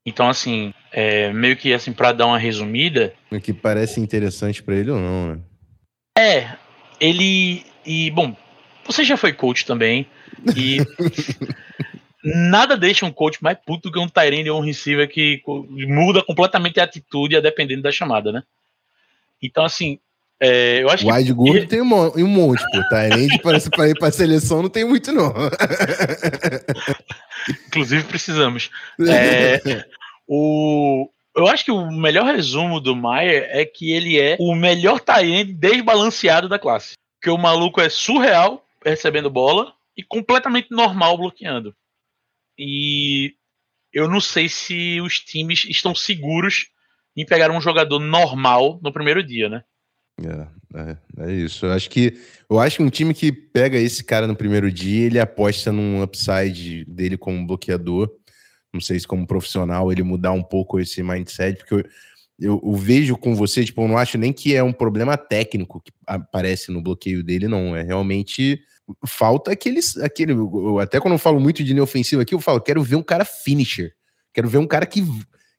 [0.05, 3.15] Então, assim, é, meio que assim, para dar uma resumida.
[3.31, 5.41] O que parece interessante para ele ou não, né?
[6.17, 6.57] É,
[6.99, 7.65] ele.
[7.85, 8.37] E, bom,
[8.85, 10.07] você já foi coach também.
[10.57, 10.79] E.
[12.23, 15.43] nada deixa um coach mais puto que um Tyrande ou um receiver que
[15.89, 18.43] muda completamente a atitude a dependendo da chamada, né?
[19.43, 19.99] Então, assim,
[20.43, 21.33] é, eu acho Wide que...
[21.35, 22.89] Gordo tem um, monte, pô.
[22.89, 25.33] Tyrande parece para ir para seleção não tem muito, não.
[27.69, 28.71] Inclusive, precisamos.
[29.07, 29.85] É,
[30.27, 35.01] o, eu acho que o melhor resumo do Maier é que ele é o melhor
[35.01, 36.95] Tyrande desbalanceado da classe.
[37.21, 41.77] Que o maluco é surreal recebendo bola e completamente normal bloqueando.
[42.59, 43.35] E
[43.93, 46.69] eu não sei se os times estão seguros
[47.15, 49.65] em pegar um jogador normal no primeiro dia, né?
[50.27, 51.67] É, é, é, isso.
[51.67, 55.07] Eu acho que eu acho que um time que pega esse cara no primeiro dia,
[55.07, 58.11] ele aposta num upside dele como bloqueador.
[58.73, 61.85] Não sei se como profissional ele mudar um pouco esse mindset, porque eu,
[62.39, 65.81] eu, eu, vejo com você, tipo, eu não acho nem que é um problema técnico
[65.81, 67.75] que aparece no bloqueio dele, não.
[67.75, 68.61] É realmente
[69.07, 70.35] falta aqueles, aquele.
[70.81, 73.25] Até quando eu falo muito de linha ofensiva aqui, eu falo, quero ver um cara
[73.25, 73.93] finisher.
[74.33, 75.03] Quero ver um cara que,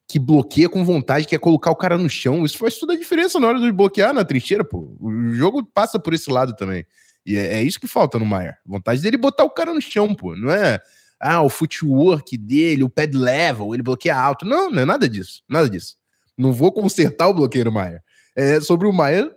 [0.08, 2.44] que bloqueia com vontade, quer colocar o cara no chão.
[2.44, 4.94] Isso faz toda a diferença na hora de bloquear na trincheira, pô.
[5.00, 6.84] O jogo passa por esse lado também.
[7.24, 8.58] E é, é isso que falta no Maier.
[8.66, 10.36] Vontade dele botar o cara no chão, pô.
[10.36, 10.80] Não é
[11.18, 14.44] ah, o footwork dele, o pad level, ele bloqueia alto.
[14.44, 15.42] Não, não é nada disso.
[15.48, 15.96] Nada disso.
[16.36, 18.02] Não vou consertar o bloqueio do Maier.
[18.34, 19.30] É sobre o Maier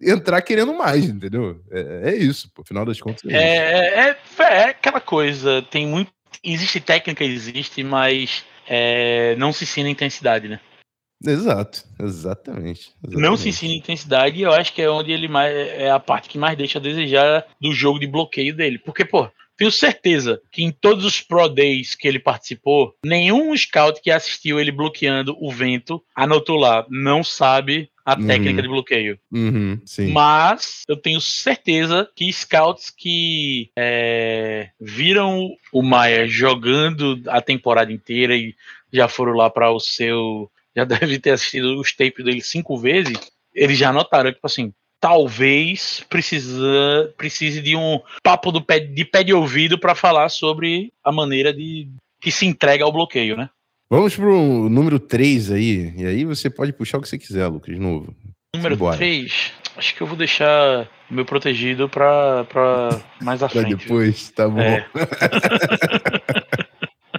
[0.00, 1.62] entrar querendo mais, entendeu?
[1.70, 3.22] É, é isso, por final das contas.
[3.30, 6.12] É, é, é, é, aquela coisa, tem muito.
[6.42, 10.58] Existe técnica, existe, mas é, não se ensina intensidade, né?
[11.24, 15.54] Exato, exatamente, exatamente, Não se ensina intensidade e eu acho que é onde ele mais
[15.54, 18.78] é a parte que mais deixa a desejar do jogo de bloqueio dele.
[18.78, 19.30] Porque, pô,
[19.62, 24.58] tenho certeza que em todos os Pro Days que ele participou, nenhum scout que assistiu
[24.58, 28.26] ele bloqueando o vento anotou lá, não sabe a uhum.
[28.26, 29.18] técnica de bloqueio.
[29.30, 29.80] Uhum,
[30.12, 38.34] Mas eu tenho certeza que scouts que é, viram o Maia jogando a temporada inteira
[38.34, 38.56] e
[38.92, 40.50] já foram lá para o seu.
[40.74, 43.16] Já deve ter assistido os tapes dele cinco vezes.
[43.54, 49.24] Eles já notaram, tipo assim, talvez precisa, precise de um papo do pé, de pé
[49.24, 51.88] de ouvido para falar sobre a maneira de
[52.20, 53.50] que se entrega ao bloqueio, né?
[53.90, 55.92] Vamos pro número 3 aí.
[55.96, 58.14] E aí você pode puxar o que você quiser, Lucas, de novo.
[58.54, 59.52] Número 3.
[59.76, 62.46] Acho que eu vou deixar o meu protegido para
[63.20, 63.74] mais à frente.
[63.74, 64.60] depois, tá bom.
[64.60, 64.86] É.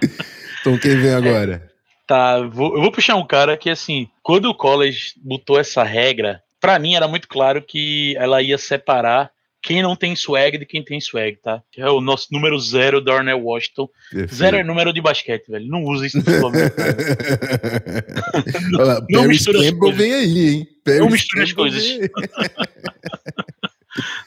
[0.60, 1.70] então quem vem agora?
[2.06, 6.43] Tá, vou, eu vou puxar um cara que, assim, quando o college botou essa regra
[6.64, 10.82] para mim era muito claro que ela ia separar quem não tem swag de quem
[10.82, 11.62] tem swag, tá?
[11.76, 13.88] É o nosso número zero, Darnell Washington.
[14.32, 15.66] Zero é número de basquete, velho.
[15.66, 16.24] Não usa isso no
[18.70, 20.66] não, Olha, não mistura Campbell vem aí, hein?
[20.98, 21.82] não mistura as coisas.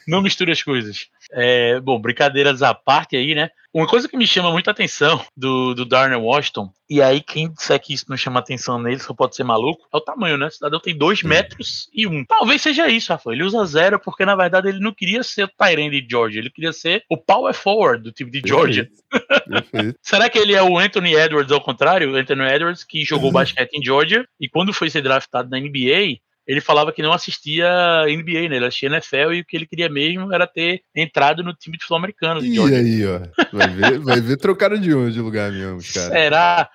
[0.06, 1.06] não mistura as coisas.
[1.30, 3.50] É, bom, brincadeiras à parte aí, né?
[3.72, 7.78] Uma coisa que me chama muita atenção do, do Darnell Washington, e aí quem disser
[7.78, 10.46] que isso não chama atenção nele só pode ser maluco, é o tamanho, né?
[10.46, 12.10] O cidadão tem 2 metros e 1.
[12.10, 12.24] Um.
[12.24, 13.30] Talvez seja isso, Rafa.
[13.30, 16.50] Ele usa zero porque, na verdade, ele não queria ser o Tyrande de Georgia, ele
[16.50, 18.88] queria ser o power forward do time de Georgia.
[20.00, 22.12] Será que ele é o Anthony Edwards ao contrário?
[22.12, 26.18] O Anthony Edwards que jogou basquete em Georgia e quando foi ser draftado na NBA,
[26.48, 27.68] ele falava que não assistia
[28.06, 28.56] NBA, né?
[28.56, 31.84] Ele assistia NFL e o que ele queria mesmo era ter entrado no time de
[31.84, 32.42] futebol americano.
[32.42, 33.20] E aí, ó.
[33.52, 36.08] Vai ver, vai ver trocaram de onde lugar mesmo, cara.
[36.08, 36.70] Será?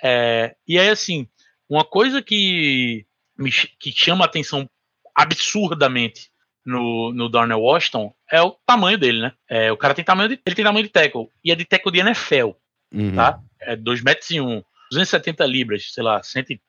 [0.00, 1.26] É, e aí, assim,
[1.68, 3.04] uma coisa que,
[3.36, 4.70] me, que chama a atenção
[5.12, 6.30] absurdamente
[6.64, 9.32] no, no Darnell Washington é o tamanho dele, né?
[9.50, 11.28] É, o cara tem tamanho de, ele tem tamanho de tackle.
[11.44, 12.50] E é de tackle de NFL,
[12.94, 13.16] uhum.
[13.16, 13.40] tá?
[13.60, 14.62] É 2 metros e 1,
[14.92, 16.62] 270 libras, sei lá, 130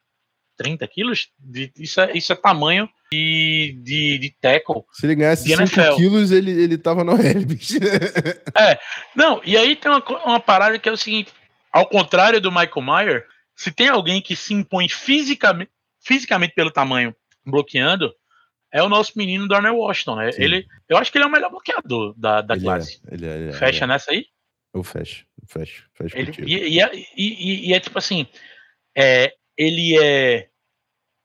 [0.58, 4.84] 30 quilos, de, isso, é, isso é tamanho de, de, de tackle.
[4.92, 7.76] Se ele ganhasse 5 quilos, ele, ele tava no Helbis.
[8.58, 8.80] é,
[9.16, 11.32] não, e aí tem uma, uma parada que é o seguinte:
[11.72, 15.72] ao contrário do Michael Meyer, se tem alguém que se impõe fisicamente,
[16.04, 17.16] fisicamente pelo tamanho
[17.46, 18.14] bloqueando,
[18.72, 20.30] é o nosso menino Darnell Washington, né?
[20.38, 23.00] Ele, eu acho que ele é o melhor bloqueador da, da ele classe.
[23.10, 23.88] É, ele é, ele é, Fecha é.
[23.88, 24.26] nessa aí?
[24.74, 28.28] Eu fecho, fecho, fecho ele, e, e, é, e, e, e, é tipo assim,
[28.96, 30.50] é, ele é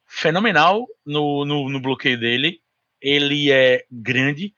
[0.06, 2.60] fenomenal no, no, no, bloqueio dele.
[3.00, 4.54] Ele é grande.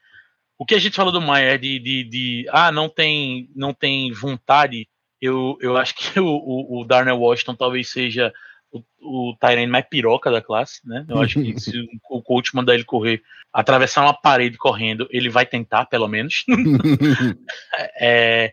[0.58, 4.12] O que a gente falou do Maier de, de, de, ah, não tem, não tem
[4.12, 4.88] vontade.
[5.20, 8.32] Eu, eu acho que o, o, o Darnell Washington talvez seja
[8.70, 11.04] o, o Tyrene mais piroca da classe, né?
[11.08, 11.72] Eu acho que se
[12.10, 16.44] o coach mandar ele correr, atravessar uma parede correndo, ele vai tentar, pelo menos.
[18.00, 18.52] é,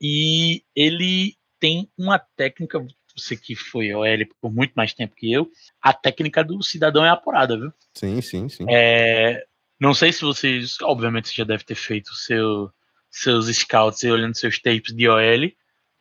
[0.00, 2.84] e ele tem uma técnica,
[3.20, 5.48] você que foi OL por muito mais tempo que eu,
[5.80, 7.72] a técnica do cidadão é apurada, viu?
[7.94, 8.64] Sim, sim, sim.
[8.68, 9.44] É,
[9.80, 12.70] não sei se vocês, obviamente, você já deve ter feito seu,
[13.10, 15.50] seus scouts e olhando seus tapes de OL,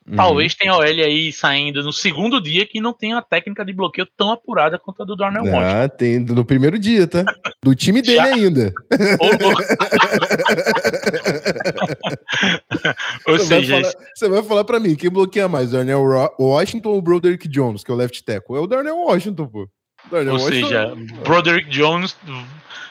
[0.09, 0.15] Uhum.
[0.15, 4.07] Talvez tenha OL aí saindo no segundo dia que não tem a técnica de bloqueio
[4.17, 5.83] tão apurada quanto a do Darnell Washington.
[5.83, 7.23] Ah, tem no primeiro dia, tá?
[7.63, 8.73] Do time dele ainda.
[13.27, 16.03] Ou você seja, vai falar, você vai falar pra mim, quem bloqueia mais, Darnell
[16.39, 18.55] Washington ou Broderick Jones, que é o left tackle?
[18.55, 19.69] É o Darnell Washington, pô.
[20.11, 20.67] Darnell Ou Washington...
[20.67, 22.15] seja, Broderick Jones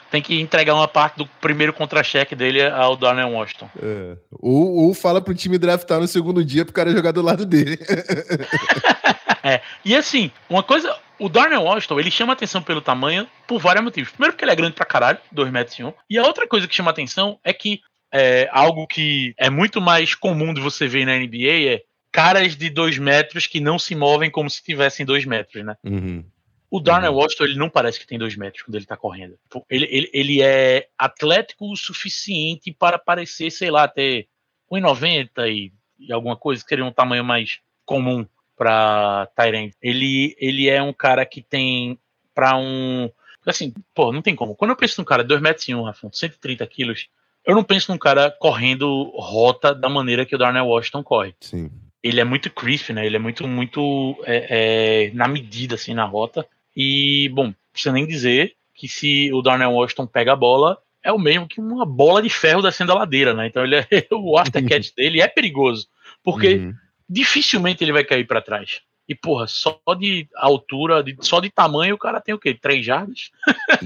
[0.09, 3.69] tem que entregar uma parte do primeiro contra-cheque dele ao Darnell Washington.
[3.81, 4.17] É.
[4.31, 7.77] Ou, ou fala pro time draftar no segundo dia pro cara jogar do lado dele.
[9.43, 9.61] é.
[9.85, 10.95] E assim, uma coisa.
[11.19, 14.09] O Darnell Washington, ele chama atenção pelo tamanho por vários motivos.
[14.09, 15.93] Primeiro porque ele é grande pra caralho, 2 metros e 1.
[16.09, 20.15] E a outra coisa que chama atenção é que é, algo que é muito mais
[20.15, 24.31] comum de você ver na NBA é caras de 2 metros que não se movem
[24.31, 25.75] como se tivessem 2 metros, né?
[25.83, 26.23] Uhum.
[26.71, 27.17] O Darnell uhum.
[27.17, 29.39] Washington, ele não parece que tem dois metros quando ele tá correndo.
[29.69, 34.27] Ele, ele, ele é atlético o suficiente para parecer, sei lá, ter
[34.71, 39.71] 1,90 e, e alguma coisa, que seria um tamanho mais comum para Tyrant.
[39.81, 41.97] Ele, ele é um cara que tem
[42.35, 43.09] para um.
[43.45, 44.55] Assim, pô, não tem como.
[44.55, 47.07] Quando eu penso num cara de 2 metros e 1, Rafa, 130 quilos,
[47.45, 51.33] eu não penso num cara correndo rota da maneira que o Darnell Washington corre.
[51.39, 51.69] Sim.
[52.01, 53.05] Ele é muito crisp, né?
[53.05, 56.45] Ele é muito, muito é, é, na medida, assim, na rota.
[56.75, 61.19] E, bom, precisa nem dizer que se o Darnell Washington pega a bola, é o
[61.19, 63.47] mesmo que uma bola de ferro descendo a ladeira, né?
[63.47, 65.87] Então ele é, o aftercatch dele é perigoso,
[66.23, 66.73] porque uhum.
[67.09, 68.81] dificilmente ele vai cair para trás.
[69.09, 72.53] E, porra, só de altura, de, só de tamanho, o cara tem o quê?
[72.53, 73.31] Três jardas?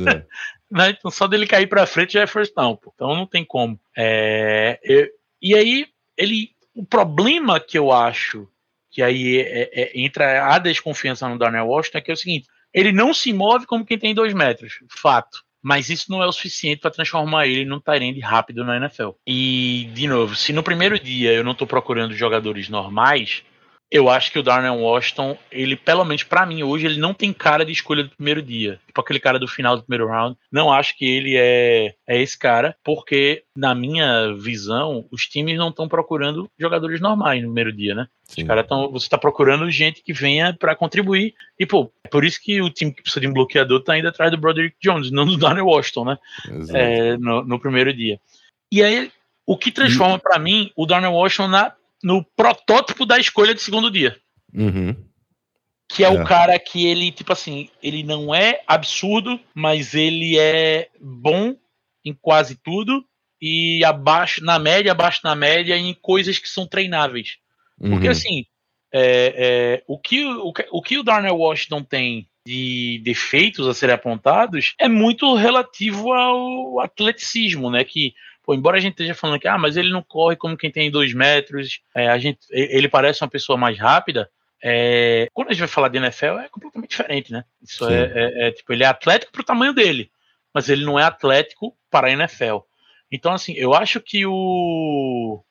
[0.06, 0.26] É.
[0.70, 0.90] né?
[0.90, 2.92] Então, só dele cair para frente já é first down, pô.
[2.94, 3.80] Então não tem como.
[3.98, 4.78] É,
[5.42, 6.52] e aí, ele.
[6.76, 8.50] O problema que eu acho
[8.92, 12.48] que aí é, é, entra a desconfiança no Darnell Washington é que é o seguinte:
[12.74, 15.44] ele não se move como quem tem dois metros, fato.
[15.62, 19.12] Mas isso não é o suficiente para transformar ele num Tyrande rápido na NFL.
[19.26, 23.44] E, de novo, se no primeiro dia eu não estou procurando jogadores normais,
[23.92, 27.32] eu acho que o Darnell Washington, ele, pelo menos para mim hoje, ele não tem
[27.32, 28.80] cara de escolha do primeiro dia.
[28.88, 30.36] Tipo aquele cara do final do primeiro round.
[30.52, 35.70] Não acho que ele é, é esse cara, porque, na minha visão, os times não
[35.70, 38.08] estão procurando jogadores normais no primeiro dia, né?
[38.24, 38.42] Sim.
[38.42, 38.92] Os caras estão.
[38.92, 41.36] Você está procurando gente que venha para contribuir.
[41.60, 44.08] E, pô, é por isso que o time que precisa de um bloqueador tá indo
[44.08, 46.18] atrás do Broderick Jones, não do Darnell Washington, né?
[46.74, 48.20] É, no, no primeiro dia.
[48.72, 49.12] E aí,
[49.46, 53.90] o que transforma para mim o Darnell Washington na no protótipo da escolha de segundo
[53.90, 54.18] dia.
[54.54, 54.96] Uhum.
[55.90, 60.38] Que é, é, o cara que ele, tipo assim, ele não é absurdo, mas ele
[60.38, 61.56] é bom
[62.04, 63.06] em quase tudo
[63.42, 67.38] e abaixo, na média, abaixo na média, em coisas que são treináveis.
[67.80, 67.92] Uhum.
[67.92, 68.46] Porque assim,
[68.94, 73.96] é, é, o, que, o, o que o Darnell Washington tem de defeitos a serem
[73.96, 77.84] apontados é muito relativo ao atleticismo, né?
[77.84, 78.14] Que
[78.44, 80.92] Pô, embora a gente esteja falando que, ah, mas ele não corre como quem tem
[80.92, 84.30] dois metros, é, a gente, ele parece uma pessoa mais rápida.
[84.62, 87.46] É, quando a gente vai falar de NFL, é completamente diferente, né?
[87.62, 90.12] Isso é, é, é, tipo, ele é atlético para o tamanho dele,
[90.54, 92.58] mas ele não é atlético para a NFL.
[93.10, 95.42] Então, assim, eu acho que o,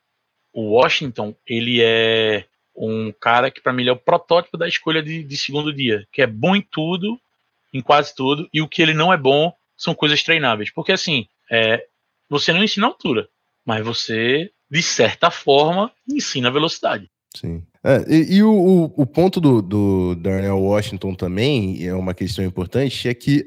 [0.53, 5.23] o Washington, ele é um cara que para mim é o protótipo da escolha de,
[5.23, 7.21] de segundo dia, que é bom em tudo,
[7.73, 10.71] em quase tudo, e o que ele não é bom são coisas treináveis.
[10.71, 11.87] Porque assim, é,
[12.29, 13.29] você não ensina altura,
[13.65, 17.11] mas você, de certa forma, ensina velocidade.
[17.37, 17.63] Sim.
[17.85, 23.09] É, e, e o, o, ponto do, do Darnell Washington também, é uma questão importante,
[23.09, 23.45] é que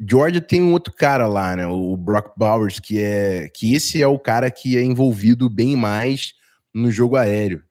[0.00, 1.66] Georgia tem um outro cara lá, né?
[1.66, 6.32] O Brock Bowers, que é que esse é o cara que é envolvido bem mais
[6.74, 7.62] no jogo aéreo.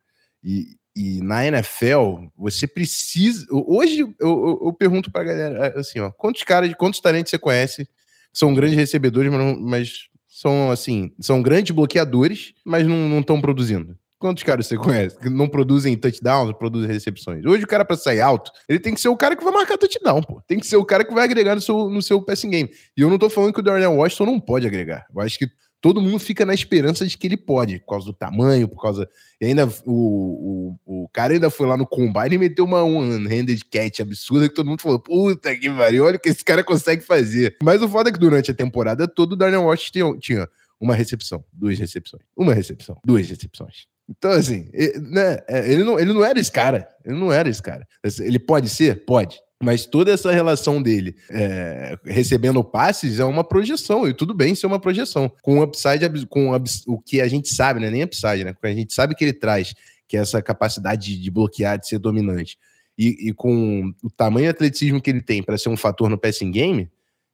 [0.43, 3.45] E, e na NFL, você precisa.
[3.52, 7.88] Hoje eu, eu, eu pergunto pra galera assim, ó, quantos caras, quantos talentos você conhece
[8.32, 10.09] são grandes recebedores, mas, não, mas
[10.39, 13.97] são assim, são grandes bloqueadores, mas não estão produzindo.
[14.17, 17.45] Quantos caras você conhece que não produzem touchdowns, produzem recepções?
[17.45, 19.78] Hoje o cara para sair alto, ele tem que ser o cara que vai marcar
[19.78, 20.41] touchdown, pô.
[20.47, 22.69] Tem que ser o cara que vai agregar no seu, no seu passing game.
[22.95, 25.06] E eu não tô falando que o Darnell Washington não pode agregar.
[25.13, 25.49] Eu acho que
[25.82, 29.10] todo mundo fica na esperança de que ele pode, por causa do tamanho, por causa.
[29.39, 33.63] E ainda o, o, o cara ainda foi lá no combine e meteu uma one-handed
[33.65, 37.04] catch absurda que todo mundo falou: puta que pariu, olha o que esse cara consegue
[37.04, 37.58] fazer.
[37.63, 40.48] Mas o foda é que durante a temporada toda o Darnell Washington tinha
[40.80, 43.88] uma recepção, duas recepções, uma recepção, duas recepções.
[44.10, 46.89] Então, assim, ele, né, é, ele, não, ele não era esse cara.
[47.06, 47.88] Ele não era esse cara.
[48.20, 49.06] Ele pode ser?
[49.06, 49.39] Pode.
[49.62, 54.67] Mas toda essa relação dele é, recebendo passes é uma projeção, e tudo bem ser
[54.67, 55.30] uma projeção.
[55.41, 56.52] Com o upside, com
[56.88, 57.89] o que a gente sabe, né?
[57.89, 58.56] Nem upside, né?
[58.62, 59.76] a gente sabe que ele traz,
[60.08, 62.58] que é essa capacidade de, de bloquear, de ser dominante.
[62.98, 66.17] E, e, com o tamanho e atleticismo que ele tem para ser um fator no
[66.17, 66.89] passing game,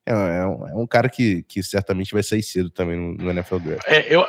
[0.05, 3.31] é, é, um, é um, cara que, que certamente vai sair cedo também no, no
[3.31, 3.87] NFL Draft.
[3.87, 4.25] É, eu,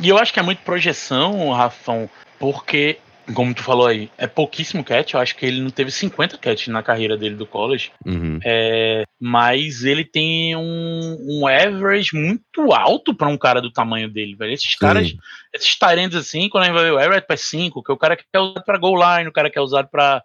[0.00, 2.98] e eu acho que é muito projeção, Rafão, porque
[3.34, 5.14] como tu falou aí, é pouquíssimo catch.
[5.14, 7.90] Eu acho que ele não teve 50 catch na carreira dele do college.
[8.04, 8.38] Uhum.
[8.44, 14.34] É, mas ele tem um, um average muito alto para um cara do tamanho dele,
[14.34, 14.52] velho.
[14.52, 14.78] Esses Sim.
[14.78, 15.14] caras,
[15.52, 17.98] esses Tyrands assim, quando a gente vai ver o average para 5, que é o
[17.98, 20.22] cara que é usado para goal line, o cara que é usado para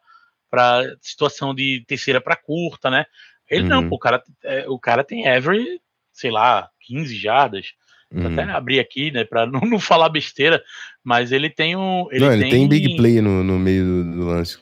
[1.01, 3.05] situação de terceira para curta, né?
[3.49, 3.69] Ele uhum.
[3.69, 5.79] não, pô, o cara, é, o cara tem average,
[6.11, 7.73] sei lá, 15 jardas.
[8.11, 8.55] Vou até uhum.
[8.55, 10.63] abrir aqui, né, para não, não, falar besteira,
[11.05, 12.07] mas ele tem um.
[12.11, 14.57] Ele, não, ele tem, tem big play no, no meio do, do, lance.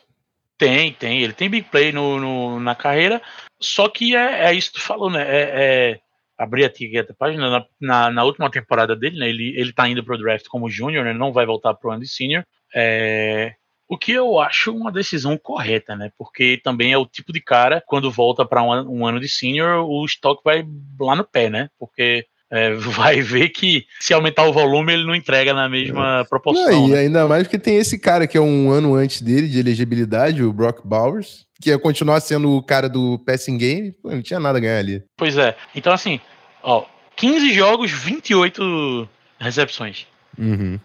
[0.58, 1.22] Tem, tem.
[1.24, 3.22] Ele tem big play no, no na carreira,
[3.62, 5.22] só que é, é, isso que tu falou, né?
[5.22, 6.00] É, é
[6.38, 9.30] abrir aqui a página, na, na, na, última temporada dele, né?
[9.30, 11.14] Ele, ele tá indo pro draft como júnior, né?
[11.14, 12.44] Não vai voltar pro ano de senior.
[12.76, 13.54] É,
[13.88, 16.12] o que eu acho uma decisão correta, né?
[16.18, 19.86] Porque também é o tipo de cara, quando volta para um, um, ano de senior,
[19.88, 20.66] o estoque vai
[21.00, 21.70] lá no pé, né?
[21.80, 26.24] Porque é, vai ver que se aumentar o volume, ele não entrega na mesma é.
[26.24, 26.70] proporção.
[26.70, 27.00] Não, e né?
[27.00, 30.54] ainda mais que tem esse cara que é um ano antes dele de elegibilidade, o
[30.54, 34.60] Brock Bowers, que ia continuar sendo o cara do passing game, pô, não tinha nada
[34.60, 35.04] a ganhar ali.
[35.18, 35.56] Pois é.
[35.74, 36.20] Então, assim,
[36.62, 36.86] ó,
[37.16, 40.06] 15 jogos, 28 recepções.
[40.38, 40.80] Uhum.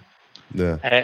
[0.57, 0.79] É.
[0.83, 0.99] É,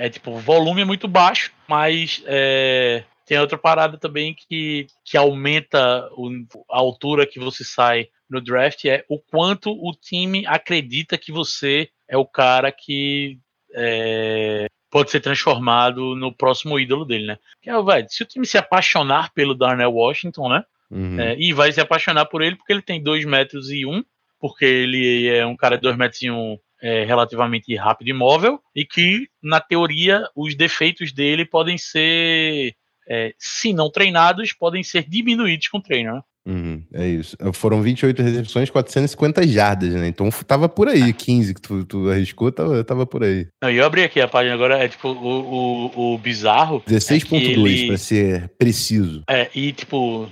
[0.00, 4.86] é, é, tipo, o volume é muito baixo, mas é, tem outra parada também que,
[5.04, 6.30] que aumenta o,
[6.70, 11.88] a altura que você sai no draft é o quanto o time acredita que você
[12.08, 13.38] é o cara que
[13.74, 17.38] é, pode ser transformado no próximo ídolo dele, né?
[17.60, 20.64] Que é, vai, se o time se apaixonar pelo Darnell Washington, né?
[20.90, 21.20] Uhum.
[21.20, 24.04] É, e vai se apaixonar por ele porque ele tem 2 metros e 1, um,
[24.40, 28.12] porque ele é um cara de 2 metros e 1 um, é, relativamente rápido e
[28.12, 32.74] móvel, e que, na teoria, os defeitos dele podem ser,
[33.08, 36.22] é, se não treinados, podem ser diminuídos com treino, né?
[36.46, 37.36] Uhum, é isso.
[37.52, 40.06] Foram 28 recepções, 450 jardas, né?
[40.06, 43.48] Então tava por aí, 15 que tu, tu arriscou, tava, tava por aí.
[43.60, 46.80] Não, eu abri aqui a página agora, é tipo, o, o, o bizarro.
[46.86, 47.86] 16.2 é ele...
[47.88, 49.22] pra ser preciso.
[49.28, 50.30] É, e tipo,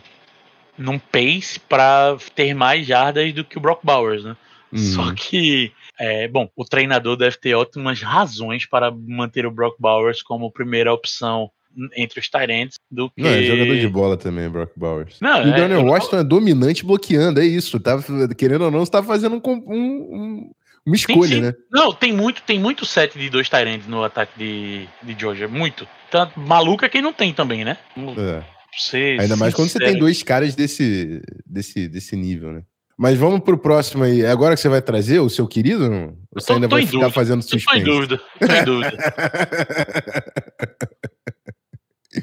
[0.79, 4.37] num pace pra ter mais jardas do que o Brock Bowers, né?
[4.73, 4.79] Uhum.
[4.79, 10.23] Só que, é, bom, o treinador deve ter ótimas razões para manter o Brock Bowers
[10.23, 11.51] como primeira opção
[11.97, 13.23] entre os Tyrants do que.
[13.23, 15.17] Não, é jogador de bola também, Brock Bowers.
[15.21, 17.81] Não, e o é, Daniel Washington é dominante bloqueando, é isso.
[17.81, 17.99] Tá,
[18.37, 20.51] querendo ou não, você tá fazendo um, um,
[20.87, 21.55] uma escolha, né?
[21.71, 25.49] Não, tem muito, tem muito set de dois Tyrants no ataque de, de Georgia.
[25.49, 25.87] Muito.
[26.11, 27.79] Tanto maluco é quem não tem também, né?
[27.97, 28.43] É.
[28.77, 32.63] Você, Ainda mais quando você tem dois caras desse, desse, desse nível, né?
[32.97, 34.23] Mas vamos pro próximo aí.
[34.23, 35.91] É agora que você vai trazer o seu querido?
[35.91, 36.07] Não?
[36.07, 37.13] Ou você tô, ainda vai ficar dúvida.
[37.13, 37.67] fazendo suspense?
[37.67, 38.21] Tô em dúvida.
[38.39, 38.97] Tô em dúvida.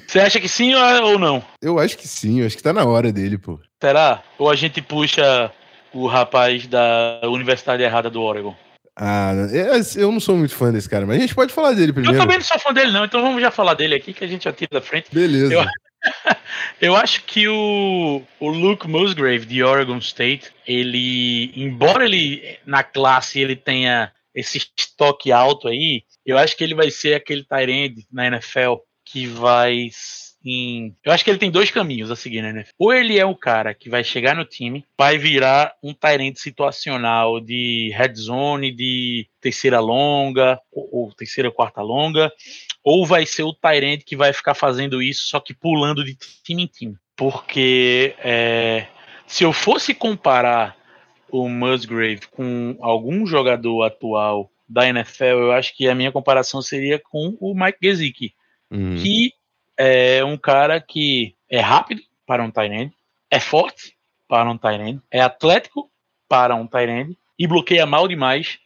[0.07, 1.43] Você acha que sim ou não?
[1.61, 3.59] Eu acho que sim, eu acho que tá na hora dele, pô.
[3.81, 4.23] Será?
[4.37, 5.51] Ou a gente puxa
[5.93, 8.55] o rapaz da Universidade Errada do Oregon?
[8.95, 9.33] Ah,
[9.95, 12.15] eu não sou muito fã desse cara, mas a gente pode falar dele primeiro.
[12.15, 14.27] Eu também não sou fã dele, não, então vamos já falar dele aqui que a
[14.27, 15.07] gente já tira da frente.
[15.11, 15.53] Beleza.
[15.53, 15.65] Eu,
[16.81, 23.39] eu acho que o, o Luke Musgrave, de Oregon State, ele, embora ele na classe
[23.39, 28.27] ele tenha esse estoque alto aí, eu acho que ele vai ser aquele Tyrande na
[28.27, 28.75] NFL
[29.11, 29.89] que vai
[30.43, 30.95] em...
[31.03, 32.65] Eu acho que ele tem dois caminhos a seguir, né?
[32.79, 37.39] Ou ele é o cara que vai chegar no time, vai virar um Tyrant situacional
[37.39, 42.31] de red zone, de terceira longa, ou, ou terceira quarta longa,
[42.83, 46.63] ou vai ser o Tyrant que vai ficar fazendo isso, só que pulando de time
[46.63, 46.95] em time.
[47.15, 48.87] Porque é,
[49.27, 50.75] se eu fosse comparar
[51.29, 56.97] o Musgrave com algum jogador atual da NFL, eu acho que a minha comparação seria
[56.97, 58.33] com o Mike Gesicki
[58.71, 58.95] uhum.
[58.95, 59.33] que
[59.77, 62.93] é um cara que é rápido para um Tyrande,
[63.29, 63.95] é forte
[64.27, 65.91] para um Tyrande, é atlético
[66.27, 68.59] para um Tyrande e bloqueia mal demais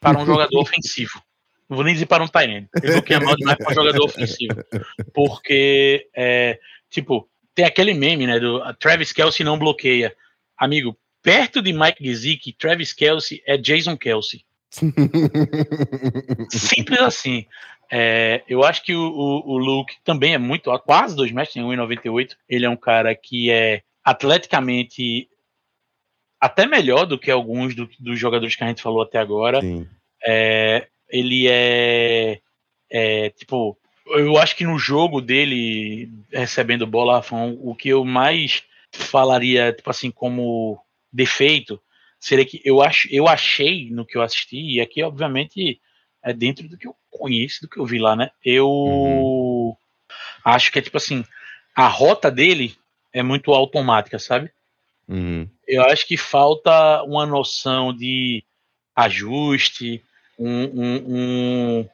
[0.00, 1.22] para um jogador ofensivo.
[1.68, 4.64] Não vou nem dizer para um Tyrande, ele bloqueia mal demais para um jogador ofensivo.
[5.12, 6.58] Porque, é,
[6.90, 10.14] tipo, tem aquele meme, né, do Travis Kelsey não bloqueia.
[10.56, 14.44] Amigo, perto de Mike Gesicki, Travis Kelsey é Jason Kelsey.
[16.50, 17.46] Simples assim.
[17.94, 21.62] É, eu acho que o, o, o, Luke também é muito, quase 2 metros, tem
[21.62, 22.34] 1,98.
[22.48, 25.28] Ele é um cara que é atleticamente
[26.40, 29.60] até melhor do que alguns do, dos jogadores que a gente falou até agora.
[30.26, 32.40] É, ele é,
[32.90, 33.76] é, tipo,
[34.06, 39.90] eu acho que no jogo dele, recebendo bola, Rafão, o que eu mais falaria, tipo
[39.90, 40.82] assim, como
[41.12, 41.78] defeito,
[42.18, 45.78] seria que eu, ach, eu achei no que eu assisti, e aqui, obviamente,
[46.24, 48.30] é dentro do que eu conheço, do que eu vi lá, né?
[48.44, 49.76] Eu uhum.
[50.44, 51.24] acho que é tipo assim,
[51.74, 52.74] a rota dele
[53.12, 54.50] é muito automática, sabe?
[55.06, 55.46] Uhum.
[55.68, 58.42] Eu acho que falta uma noção de
[58.96, 60.02] ajuste,
[60.38, 61.88] um, um,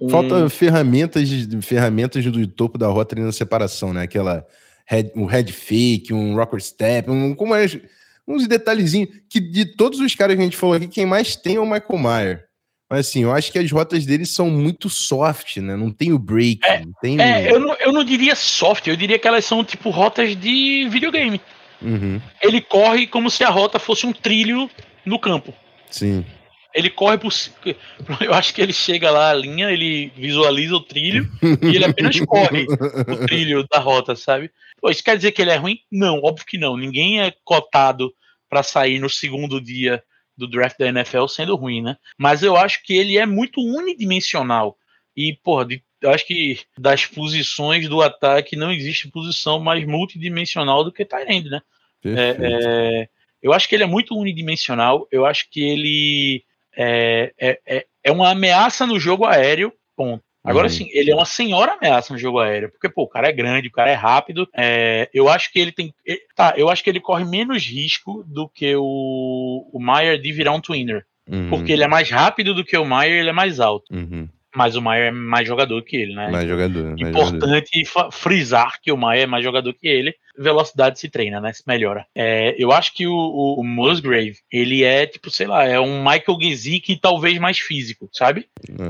[0.00, 1.28] um falta ferramentas,
[1.62, 4.02] ferramentas do topo da rota ali na separação, né?
[4.02, 4.46] Aquela
[4.86, 7.66] head, um head fake, um rocker step, um, como é,
[8.26, 11.56] uns detalhezinhos que de todos os caras que a gente falou aqui, quem mais tem
[11.56, 12.49] é o Michael Mayer.
[12.90, 15.76] Mas assim, eu acho que as rotas dele são muito soft, né?
[15.76, 16.58] Não tem o break.
[16.64, 19.62] É, não tem é eu, não, eu não diria soft, eu diria que elas são
[19.62, 21.40] tipo rotas de videogame.
[21.80, 22.20] Uhum.
[22.42, 24.68] Ele corre como se a rota fosse um trilho
[25.06, 25.54] no campo.
[25.88, 26.26] Sim.
[26.74, 27.32] Ele corre por.
[28.20, 31.28] Eu acho que ele chega lá, a linha, ele visualiza o trilho
[31.62, 32.66] e ele apenas corre
[33.08, 34.50] o trilho da rota, sabe?
[34.80, 35.78] Pô, isso quer dizer que ele é ruim?
[35.90, 36.76] Não, óbvio que não.
[36.76, 38.12] Ninguém é cotado
[38.48, 40.02] para sair no segundo dia
[40.40, 41.96] do draft da NFL sendo ruim, né?
[42.18, 44.76] Mas eu acho que ele é muito unidimensional.
[45.16, 50.82] E, porra, de, eu acho que das posições do ataque não existe posição mais multidimensional
[50.82, 51.60] do que Tyrande, né?
[52.02, 53.08] É, é,
[53.42, 55.06] eu acho que ele é muito unidimensional.
[55.12, 60.24] Eu acho que ele é, é, é, é uma ameaça no jogo aéreo, ponto.
[60.42, 60.72] Agora uhum.
[60.72, 63.68] sim, ele é uma senhora ameaça no jogo aéreo, porque pô, o cara é grande,
[63.68, 64.48] o cara é rápido.
[64.56, 65.94] É, eu acho que ele tem.
[66.34, 70.52] Tá, eu acho que ele corre menos risco do que o, o Maier de virar
[70.52, 71.04] um twinner.
[71.28, 71.50] Uhum.
[71.50, 73.94] Porque ele é mais rápido do que o Maier, ele é mais alto.
[73.94, 74.28] Uhum.
[74.54, 76.28] Mas o Maia é mais jogador que ele, né?
[76.28, 76.94] Mais jogador.
[76.98, 78.12] Importante mais jogador.
[78.12, 80.14] frisar que o Maia é mais jogador que ele.
[80.36, 81.52] Velocidade se treina, né?
[81.52, 82.06] Se melhora.
[82.14, 85.98] É, eu acho que o, o, o, Musgrave, ele é, tipo, sei lá, é um
[85.98, 88.46] Michael Gesicki talvez mais físico, sabe?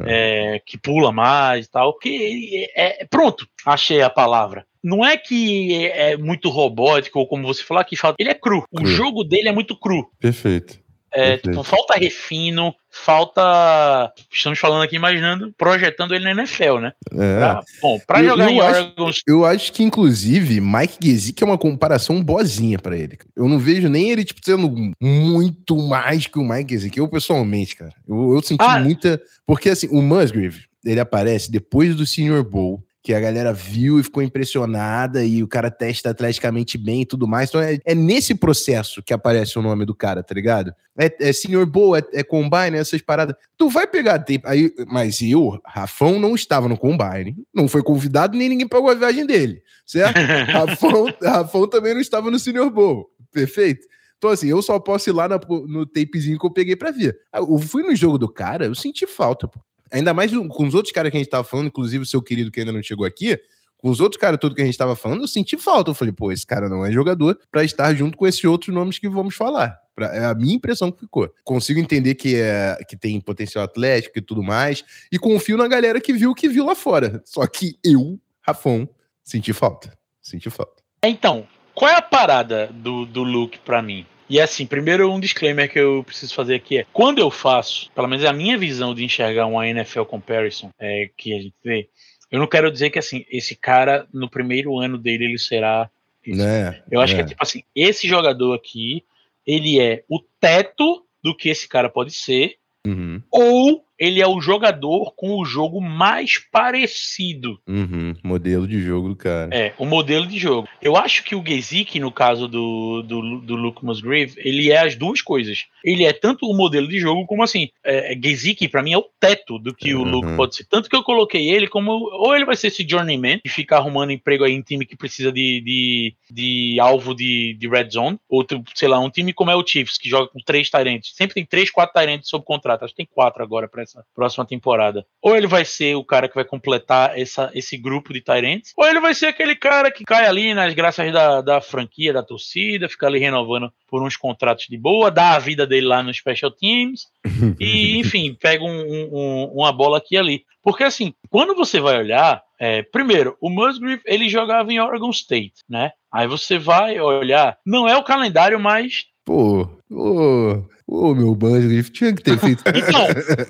[0.07, 0.55] É.
[0.55, 1.99] É, que pula mais e tal.
[1.99, 7.63] Que é, pronto, achei a palavra não é que é muito robótico, ou como você
[7.63, 8.17] falou, que falta.
[8.19, 8.65] Ele é cru.
[8.73, 10.11] O jogo dele é muito cru.
[10.19, 10.81] Perfeito.
[11.13, 14.13] É, tipo, falta refino, falta.
[14.31, 16.93] Estamos falando aqui, imaginando, projetando ele na NFL, né?
[17.13, 17.39] É.
[17.39, 19.11] Pra, bom, pra eu, jogar eu em acho, Oregon.
[19.27, 23.19] Eu acho que, inclusive, Mike Gesicki é uma comparação boazinha para ele.
[23.35, 26.99] Eu não vejo nem ele, tipo, sendo muito mais que o Mike Gesicki.
[26.99, 28.79] Eu, pessoalmente, cara, eu, eu senti ah.
[28.79, 29.21] muita.
[29.45, 34.03] Porque, assim, o Musgrave, ele aparece depois do Senior Bowl que a galera viu e
[34.03, 37.49] ficou impressionada e o cara testa atleticamente bem e tudo mais.
[37.49, 40.75] Então é, é nesse processo que aparece o nome do cara, tá ligado?
[40.99, 43.35] É, é Senior Bowl, é, é Combine, essas paradas.
[43.57, 44.43] Tu vai pegar tape.
[44.45, 48.95] Aí, mas eu, Rafão, não estava no Combine, não foi convidado, nem ninguém pagou a
[48.95, 50.17] viagem dele, certo?
[50.53, 53.87] Rafão, Rafão também não estava no Senior Bowl, perfeito?
[54.19, 57.19] Então, assim, eu só posso ir lá no, no tapezinho que eu peguei pra ver.
[57.33, 59.59] Eu fui no jogo do cara, eu senti falta, pô.
[59.93, 62.51] Ainda mais com os outros caras que a gente tava falando, inclusive o seu querido
[62.51, 63.38] que ainda não chegou aqui,
[63.80, 65.91] com os outros caras todos que a gente tava falando, eu senti falta.
[65.91, 68.99] Eu falei, pô, esse cara não é jogador para estar junto com esses outros nomes
[68.99, 69.78] que vamos falar.
[69.95, 71.32] Pra, é a minha impressão que ficou.
[71.43, 76.01] Consigo entender que, é, que tem potencial atlético e tudo mais, e confio na galera
[76.01, 77.22] que viu o que viu lá fora.
[77.24, 78.86] Só que eu, Rafão,
[79.24, 79.97] senti falta.
[80.20, 80.82] Senti falta.
[81.03, 84.07] Então, qual é a parada do, do Luke para mim?
[84.31, 88.07] E assim, primeiro um disclaimer que eu preciso fazer aqui é: quando eu faço, pelo
[88.07, 91.89] menos a minha visão de enxergar uma NFL comparison é, que a gente vê,
[92.31, 95.91] eu não quero dizer que assim, esse cara, no primeiro ano dele, ele será.
[96.24, 99.05] Né, eu acho que é tipo assim: esse jogador aqui,
[99.45, 102.57] ele é o teto do que esse cara pode ser,
[102.87, 103.20] uhum.
[103.33, 107.61] ou ele é o jogador com o jogo mais parecido.
[107.69, 109.55] Uhum, modelo de jogo do cara.
[109.55, 110.67] É, o modelo de jogo.
[110.81, 114.97] Eu acho que o Gesicki, no caso do, do, do Luke Musgrave, ele é as
[114.97, 115.67] duas coisas.
[115.85, 119.07] Ele é tanto o modelo de jogo, como assim, é, Gesicki, pra mim, é o
[119.21, 120.01] teto do que uhum.
[120.01, 120.65] o Luke pode ser.
[120.65, 124.13] Tanto que eu coloquei ele como, ou ele vai ser esse journeyman, e ficar arrumando
[124.13, 128.47] emprego aí em time que precisa de, de, de alvo de, de red zone, ou,
[128.75, 131.13] sei lá, um time como é o Chiefs, que joga com três Tyrants.
[131.15, 132.85] Sempre tem três, quatro Tyrants sob contrato.
[132.85, 133.83] Acho que tem quatro agora pra
[134.14, 135.05] próxima temporada.
[135.22, 138.86] Ou ele vai ser o cara que vai completar essa, esse grupo de Tyrants, ou
[138.86, 142.88] ele vai ser aquele cara que cai ali nas graças da, da franquia, da torcida,
[142.88, 146.51] fica ali renovando por uns contratos de boa, dá a vida dele lá no Special
[146.51, 147.07] Teams
[147.59, 150.45] e, enfim, pega um, um, uma bola aqui e ali.
[150.62, 155.55] Porque, assim, quando você vai olhar, é, primeiro, o Musgrave, ele jogava em Oregon State,
[155.68, 155.93] né?
[156.12, 159.07] Aí você vai olhar, não é o calendário mais...
[159.24, 160.64] Pô, pô...
[160.91, 162.64] Ô, meu banjo, tinha que ter feito.
[162.66, 163.07] então,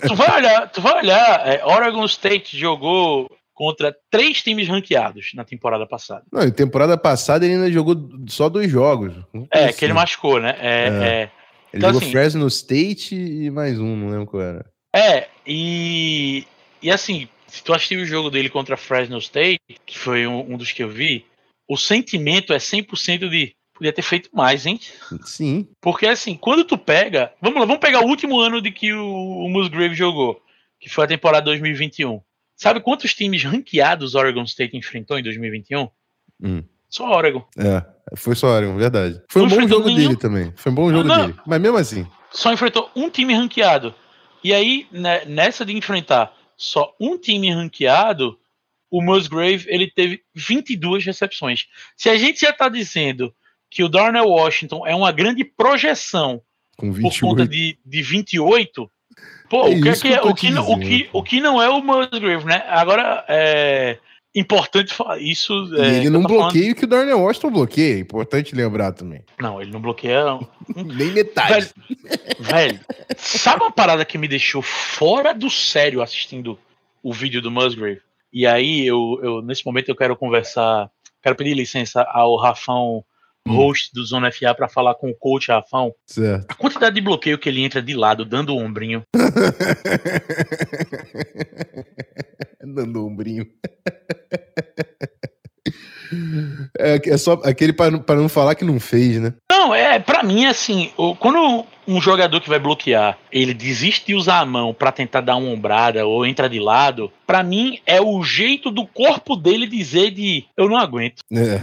[0.07, 5.43] tu vai olhar, tu vai olhar, é, Oregon State jogou contra três times ranqueados na
[5.43, 6.23] temporada passada.
[6.31, 7.97] Não, em temporada passada ele ainda jogou
[8.29, 9.15] só dois jogos.
[9.51, 9.79] É, assim.
[9.79, 10.55] que ele machucou, né?
[10.61, 11.07] É, é.
[11.07, 11.23] é.
[11.23, 11.31] Ele
[11.79, 14.67] então, jogou assim, Fresno State e mais um, não lembro qual era.
[14.95, 16.47] É, e,
[16.83, 20.59] e assim, se tu assistiu o jogo dele contra Fresno State, que foi um, um
[20.59, 21.25] dos que eu vi,
[21.67, 24.79] o sentimento é 100% de podia ter feito mais, hein?
[25.25, 25.67] Sim.
[25.81, 29.07] Porque assim, quando tu pega, vamos lá, vamos pegar o último ano de que o,
[29.07, 30.39] o Musgrave jogou,
[30.79, 32.21] que foi a temporada 2021.
[32.55, 35.89] Sabe quantos times ranqueados Oregon State enfrentou em 2021?
[36.43, 36.63] Hum.
[36.91, 37.43] Só Oregon.
[37.57, 37.83] É,
[38.17, 39.23] foi só Oregon, verdade.
[39.31, 40.53] Foi Não um bom jogo nenhum- dele também.
[40.57, 41.27] Foi um bom jogo Não.
[41.29, 41.39] dele.
[41.47, 42.07] Mas mesmo assim.
[42.31, 43.95] Só enfrentou um time ranqueado.
[44.45, 48.39] E aí, né, nessa de enfrentar só um time ranqueado,
[48.91, 51.67] o Musgrave ele teve 22 recepções.
[51.97, 53.33] Se a gente já tá dizendo
[53.71, 56.41] que o Darnell Washington é uma grande projeção
[56.77, 56.87] por
[57.21, 57.49] conta 28.
[57.49, 58.91] de, de 28.
[59.49, 60.89] Pô, É o, que é isso que que é- tô o, que, não- o, dizendo,
[61.05, 62.63] que, o que não é o Musgrave, né?
[62.69, 63.99] Agora, é
[64.35, 65.53] importante falar isso.
[65.77, 67.97] É, ele não falando- bloqueia o que o Darnell Washington bloqueia.
[67.97, 69.23] É importante lembrar também.
[69.41, 70.39] Não, ele não bloqueia.
[70.75, 71.71] Nem metade.
[72.39, 72.81] Velho,
[73.17, 76.59] sabe uma parada que me deixou fora do sério assistindo
[77.03, 78.01] o vídeo do Musgrave?
[78.33, 80.89] E aí, eu, eu nesse momento, eu quero conversar,
[81.21, 83.05] quero pedir licença ao Rafão.
[83.49, 85.93] Host do Zona FA, para falar com o coach Rafão.
[86.07, 86.47] Certo.
[86.49, 89.03] A quantidade de bloqueio que ele entra de lado, dando o ombrinho.
[92.63, 93.47] Dando ombrinho.
[96.79, 99.33] É, é só aquele para não falar que não fez, né?
[99.51, 104.15] Não, é, pra mim, assim, o- quando um jogador que vai bloquear, ele desiste de
[104.15, 108.01] usar a mão pra tentar dar uma ombrada ou entra de lado, pra mim é
[108.01, 111.23] o jeito do corpo dele dizer de eu não aguento.
[111.33, 111.61] É.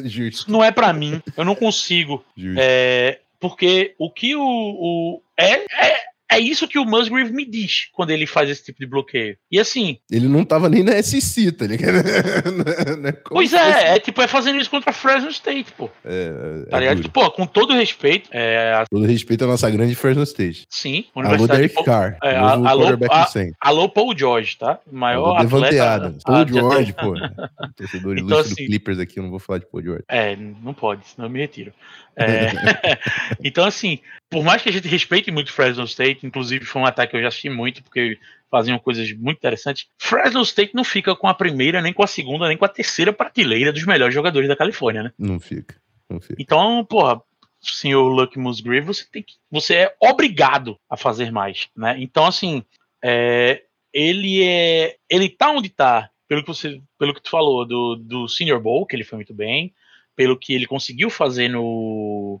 [0.08, 2.24] Justo, Isso não é pra mim, eu não consigo.
[2.36, 2.58] justo.
[2.60, 4.42] É, porque o que o.
[4.42, 5.52] o é,
[5.86, 5.96] é,
[6.30, 9.36] é isso que o Musgrave me diz quando ele faz esse tipo de bloqueio.
[9.50, 11.98] E assim, Ele não tava nem na SC, tá ligado?
[13.08, 15.88] É pois fosse- é, é tipo, é fazendo isso contra Fresno State, pô.
[16.04, 16.96] É, é Tá ligado?
[16.98, 17.10] duro.
[17.10, 20.66] Pô, com todo respeito, é, Todo respeito à nossa grande Fresno State.
[20.68, 22.16] sim, Alô, Universidade de Derek Carr.
[22.22, 23.26] é, alô, a-.
[23.60, 24.78] Alô, Paul George, tá?
[24.90, 26.14] Maior Alô, atleta.
[26.24, 27.14] Paul George, pô.
[27.76, 30.04] Torcedor Então, ilustre assim- do Clippers aqui, eu não vou falar de Paul George.
[30.08, 31.72] É, não pode, senão eu me retiro.
[32.18, 32.50] É,
[33.42, 37.12] então, assim, por mais que a gente respeite muito Fresno State, inclusive foi um ataque
[37.12, 38.18] que eu já assisti muito, porque
[38.50, 42.48] faziam coisas muito interessantes, Fresno State não fica com a primeira, nem com a segunda,
[42.48, 45.12] nem com a terceira prateleira dos melhores jogadores da Califórnia, né?
[45.18, 45.76] Não fica.
[46.10, 46.40] Não fica.
[46.40, 47.22] Então, porra,
[47.60, 49.34] senhor Luck Musgrave, você tem que.
[49.50, 51.96] Você é obrigado a fazer mais, né?
[51.98, 52.62] Então, assim,
[53.02, 53.62] é,
[53.92, 54.96] ele é.
[55.08, 56.80] Ele tá onde tá, pelo que você.
[56.98, 59.72] Pelo que tu falou, do, do Senior Bowl, que ele foi muito bem,
[60.18, 62.40] pelo que ele conseguiu fazer no.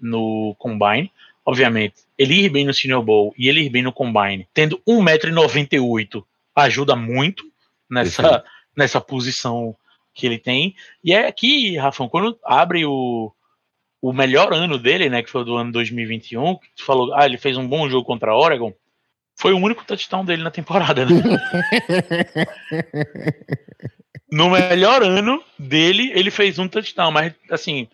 [0.00, 1.12] no Combine.
[1.44, 6.24] Obviamente, ele ir bem no Senior Bowl e ele ir bem no Combine, tendo 1,98m,
[6.56, 7.44] ajuda muito
[7.90, 8.42] nessa,
[8.74, 9.76] nessa posição
[10.14, 10.74] que ele tem.
[11.04, 13.30] E é aqui, Rafão, quando abre o,
[14.00, 17.36] o melhor ano dele, né, que foi do ano 2021, que tu falou, ah, ele
[17.36, 18.72] fez um bom jogo contra a Oregon,
[19.36, 21.12] foi o único touchdown dele na temporada, né?
[24.32, 27.88] no melhor ano dele, ele fez um touchdown, mas assim,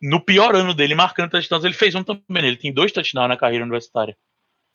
[0.00, 2.22] no pior ano dele, marcando touchdowns, ele fez um também.
[2.44, 4.16] Ele tem dois touchdowns na carreira universitária.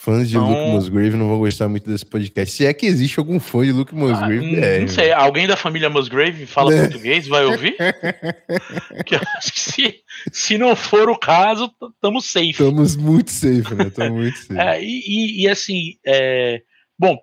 [0.01, 2.55] Fãs de Então- Luke Musgrave não vão gostar muito desse podcast.
[2.55, 4.79] Se é que existe algum fã de Luke Ah, Musgrave, n- é.
[4.79, 6.81] não sei, alguém da família Musgrave fala É.
[6.83, 7.75] português, vai ouvir?
[9.05, 9.95] Que eu acho que se,
[10.31, 11.69] se não for o caso,
[12.01, 12.51] tamo safe.
[12.51, 13.87] Estamos muito safe, né?
[13.87, 14.53] Estamos muito safe.
[14.59, 16.61] É, e, e- e assim, é,
[16.97, 17.17] bom,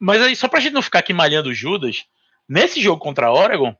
[0.00, 2.04] mas aí só pra gente não ficar aqui malhando o Judas,
[2.48, 3.74] nesse jogo contra a Oregon,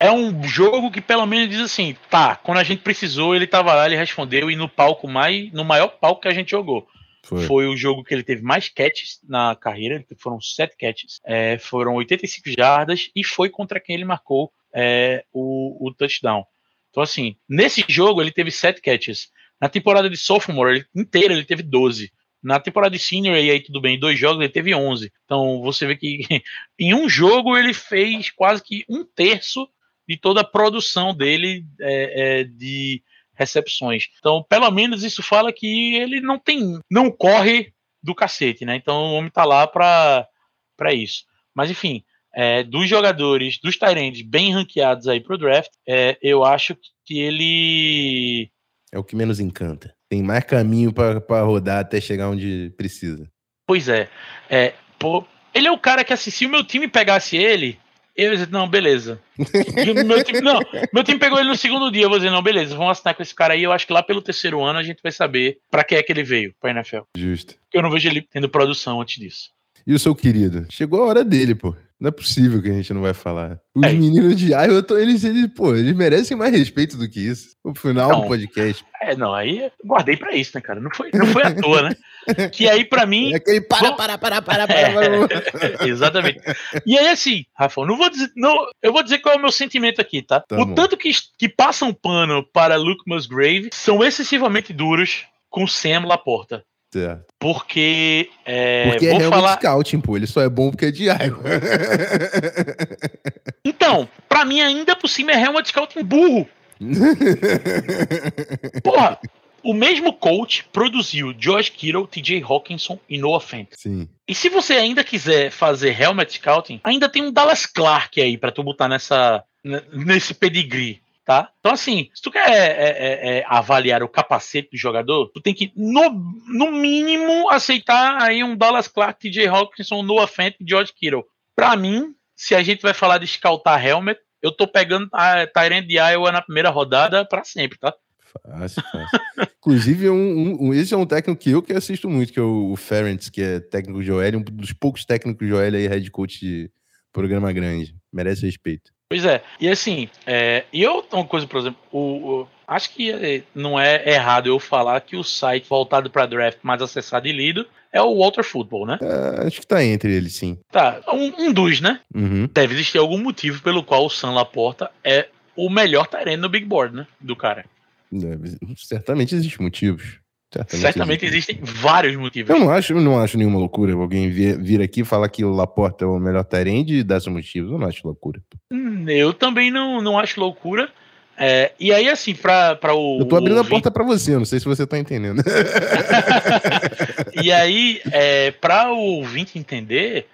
[0.00, 3.72] é um jogo que pelo menos diz assim, tá, quando a gente precisou, ele tava
[3.74, 6.86] lá, ele respondeu, e no palco mais, no maior palco que a gente jogou.
[7.24, 7.46] Foi.
[7.46, 11.94] Foi o jogo que ele teve mais catches na carreira, foram sete catches, é, foram
[11.94, 16.44] 85 jardas, e foi contra quem ele marcou é, o, o touchdown.
[16.90, 19.30] Então, assim, nesse jogo ele teve sete catches.
[19.60, 22.12] Na temporada de sophomore ele- inteira ele teve 12.
[22.42, 25.12] Na temporada de senior, e aí tudo bem, dois jogos ele teve 11.
[25.24, 26.20] Então você vê que
[26.78, 29.68] em um jogo ele fez quase que um terço
[30.08, 33.02] de toda a produção dele é, é, de
[33.34, 34.08] recepções.
[34.18, 37.72] Então, pelo menos isso fala que ele não tem, não corre
[38.02, 38.76] do cacete, né?
[38.76, 40.28] Então o homem tá lá para
[40.76, 41.24] para isso.
[41.54, 42.02] Mas enfim,
[42.34, 48.50] é, dos jogadores, dos Tyrands bem ranqueados aí pro draft, é, eu acho que ele
[48.90, 49.94] É o que menos encanta.
[50.12, 53.26] Tem mais caminho pra pra rodar até chegar onde precisa.
[53.66, 54.10] Pois é.
[54.50, 57.78] é pô, ele é o cara que, assim, se o meu time pegasse ele,
[58.14, 59.18] eu ia dizer, não, beleza.
[59.38, 60.60] Meu time, não,
[60.92, 63.22] meu time pegou ele no segundo dia, eu vou dizer, não, beleza, vamos assinar com
[63.22, 63.62] esse cara aí.
[63.62, 66.12] Eu acho que lá pelo terceiro ano a gente vai saber pra que é que
[66.12, 67.04] ele veio pra NFL.
[67.16, 67.54] Justo.
[67.72, 69.48] Eu não vejo ele tendo produção antes disso.
[69.86, 70.66] E o seu querido?
[70.70, 71.74] Chegou a hora dele, pô.
[72.00, 73.60] Não é possível que a gente não vai falar.
[73.76, 73.92] Os É.
[73.92, 77.50] meninos de Iowa, tô- eles, eles, pô, eles merecem mais respeito do que isso.
[77.62, 78.20] O final Não.
[78.22, 78.84] do podcast.
[79.00, 80.80] É, não, aí guardei pra isso, né, cara?
[80.80, 81.96] Não foi, não foi à toa, né?
[82.52, 83.32] Que aí, para mim.
[83.32, 84.74] É aquele para, para, para, para, para.
[84.74, 86.40] É, exatamente.
[86.84, 88.30] E aí, assim, Rafa, não vou dizer.
[88.36, 90.40] Não, eu vou dizer qual é o meu sentimento aqui, tá?
[90.40, 90.74] Tá o bom.
[90.74, 96.64] tanto que, que passam pano para Luke Musgrave são excessivamente duros com Sam Laporta.
[96.92, 97.24] Certo.
[97.38, 98.28] Porque.
[98.44, 99.56] É, Porque é vou realmente falar.
[99.58, 100.16] scouting, pô.
[100.16, 101.42] Ele só é bom porque é de Iowa.
[103.64, 106.48] Então, pra mim, ainda por cima é Helmut Scouting burro.
[108.82, 109.18] Porra,
[109.62, 113.68] o mesmo coach produziu Josh Kittle, TJ Hawkinson e Noah Fent.
[113.76, 114.08] Sim.
[114.28, 118.50] E se você ainda quiser fazer Helmet Scouting, ainda tem um Dallas Clark aí pra
[118.50, 119.44] tu botar nessa,
[119.92, 121.50] nesse pedigree, tá?
[121.60, 125.54] Então, assim, se tu quer é, é, é, avaliar o capacete do jogador, tu tem
[125.54, 126.10] que, no,
[126.48, 131.24] no mínimo, aceitar aí um Dallas Clark, TJ Hawkinson, Noah Fent e George Kittle.
[131.54, 135.86] Pra mim, se a gente vai falar de scoutar Helmet, eu tô pegando a Tyrant
[135.86, 137.94] de Iowa na primeira rodada pra sempre, tá?
[138.42, 139.20] Fácil, fácil.
[139.58, 142.72] Inclusive, um, um- esse é um técnico que eu que assisto muito, que é o,
[142.72, 146.10] o Ferentz, que é técnico de OL, um dos poucos técnicos de OL aí, head
[146.10, 146.70] coach de
[147.12, 147.94] programa grande.
[148.12, 148.90] Merece respeito.
[149.12, 151.98] Pois é, e assim, é, e eu, uma coisa, por exemplo, o,
[152.40, 156.60] o- acho que é, não é errado eu falar que o site voltado para draft
[156.62, 158.98] mais acessado e lido é o Walter Football, né?
[159.02, 160.56] É, acho que tá entre eles, sim.
[160.70, 162.00] Tá, um, um dos, né?
[162.14, 162.48] Uhum.
[162.54, 166.64] Deve existir algum motivo pelo qual o Sam Laporta é o melhor terreno no Big
[166.64, 167.06] Board, né?
[167.20, 167.66] Do cara.
[168.10, 170.21] Deve- certamente existem motivos.
[170.52, 171.56] Certamente, Certamente existem.
[171.56, 172.50] existem vários motivos.
[172.50, 175.44] Eu não acho, eu não acho nenhuma loucura alguém vir, vir aqui e falar que
[175.44, 177.72] o Laporta é o melhor Tyrande e dar seus motivos.
[177.72, 178.40] Eu não acho loucura.
[178.70, 180.90] Hum, Eu também não, não acho loucura.
[181.38, 183.20] É, e aí, assim, pra o.
[183.20, 185.42] Eu tô abrindo a porta pra você, não sei se você tá entendendo.
[187.42, 190.26] e aí, é, para o ouvinte entender,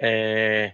[0.00, 0.72] é,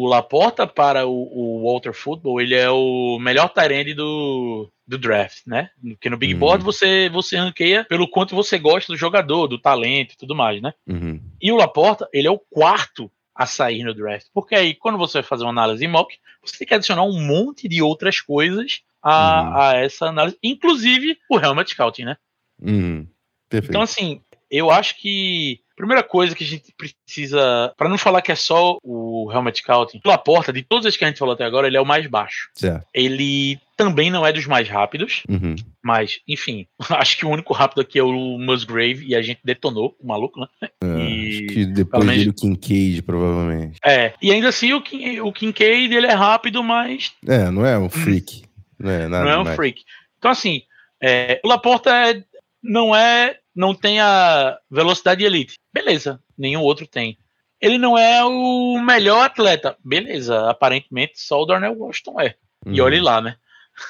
[0.00, 5.42] o Laporta para o, o Walter Football, ele é o melhor Tyrande do, do draft,
[5.46, 5.70] né?
[5.82, 6.40] Porque no Big Uhum.
[6.40, 10.60] Board você, você ranqueia pelo quanto você gosta do jogador, do talento e tudo mais,
[10.62, 10.72] né?
[10.86, 11.20] Uhum.
[11.40, 14.26] E o Laporta, ele é o quarto a sair no draft.
[14.34, 17.20] Porque aí, quando você vai fazer uma análise em mock, você tem que adicionar um
[17.20, 19.56] monte de outras coisas a, Uhum.
[19.60, 22.16] a essa análise, inclusive o Helmet Scouting, né?
[22.60, 23.06] Uhum.
[23.52, 24.20] Então, assim,
[24.52, 27.72] eu acho que a primeira coisa que a gente precisa.
[27.76, 31.04] Pra não falar que é só o Helmet Scouting, o Laporta, de todos os que
[31.04, 32.50] a gente falou até agora, ele é o mais baixo.
[32.54, 32.86] certo.
[32.94, 35.56] Ele também não é dos mais rápidos, Uhum.
[35.82, 39.96] mas, enfim, acho que o único rápido aqui é o Musgrave e a gente detonou
[39.98, 40.46] o maluco, né?
[40.60, 43.78] É, E, acho que depois menos- dele o Kincaid, provavelmente.
[43.84, 47.76] É, e ainda assim o, Kin, o Kincaid ele é rápido, mas É, não é
[47.78, 48.42] um freak.
[48.78, 49.56] Não é nada não é um demais.
[49.56, 49.82] freak.
[50.18, 50.62] Então, assim,
[51.02, 52.22] é, o Laporta é-
[52.62, 53.38] não é.
[53.54, 55.54] Não tem a velocidade elite.
[55.72, 57.18] Beleza, nenhum outro tem.
[57.60, 59.76] Ele não é o melhor atleta.
[59.84, 62.34] Beleza, aparentemente só o Darnell Washington é.
[62.66, 62.86] E Uhum.
[62.86, 63.36] olhe lá, né?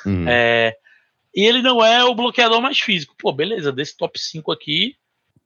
[0.06, 0.24] Uhum.
[0.28, 0.74] É,
[1.34, 3.14] e ele não é o bloqueador mais físico.
[3.18, 4.94] Pô, beleza, desse top 5 aqui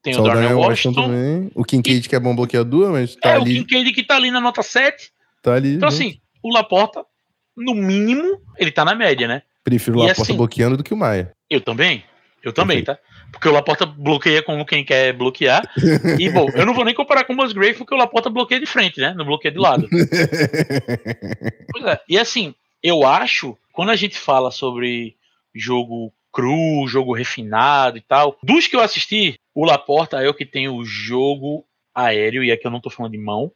[0.02, 1.02] tem Só o Darnell Washington Washington.
[1.02, 1.50] também.
[1.54, 3.54] O Kincaid, que é bom bloqueador, mas tá é, o ali.
[3.64, 5.10] Kincaid que tá ali na nota 7.
[5.42, 6.02] Tá ali Então, junto.
[6.02, 7.04] assim, o Laporta,
[7.56, 9.42] no mínimo, ele tá na média, né?
[9.64, 11.32] Prefiro o e Laporta assim- bloqueando do que o Maia.
[11.48, 12.04] Eu também.
[12.46, 12.96] Eu também, tá?
[13.32, 15.68] Porque o Laporta bloqueia como quem quer bloquear.
[16.18, 18.66] E, bom, eu não vou nem comparar com o Musgrave, porque o Laporta bloqueia de
[18.66, 19.12] frente, né?
[19.14, 19.88] Não bloqueia de lado.
[21.72, 22.00] Pois é.
[22.08, 25.16] E assim, eu acho, quando a gente fala sobre
[25.54, 30.44] jogo cru, jogo refinado e tal, dos que eu assisti, o Laporta é o que
[30.44, 33.50] tem o jogo aéreo, e aqui eu não tô falando de mão,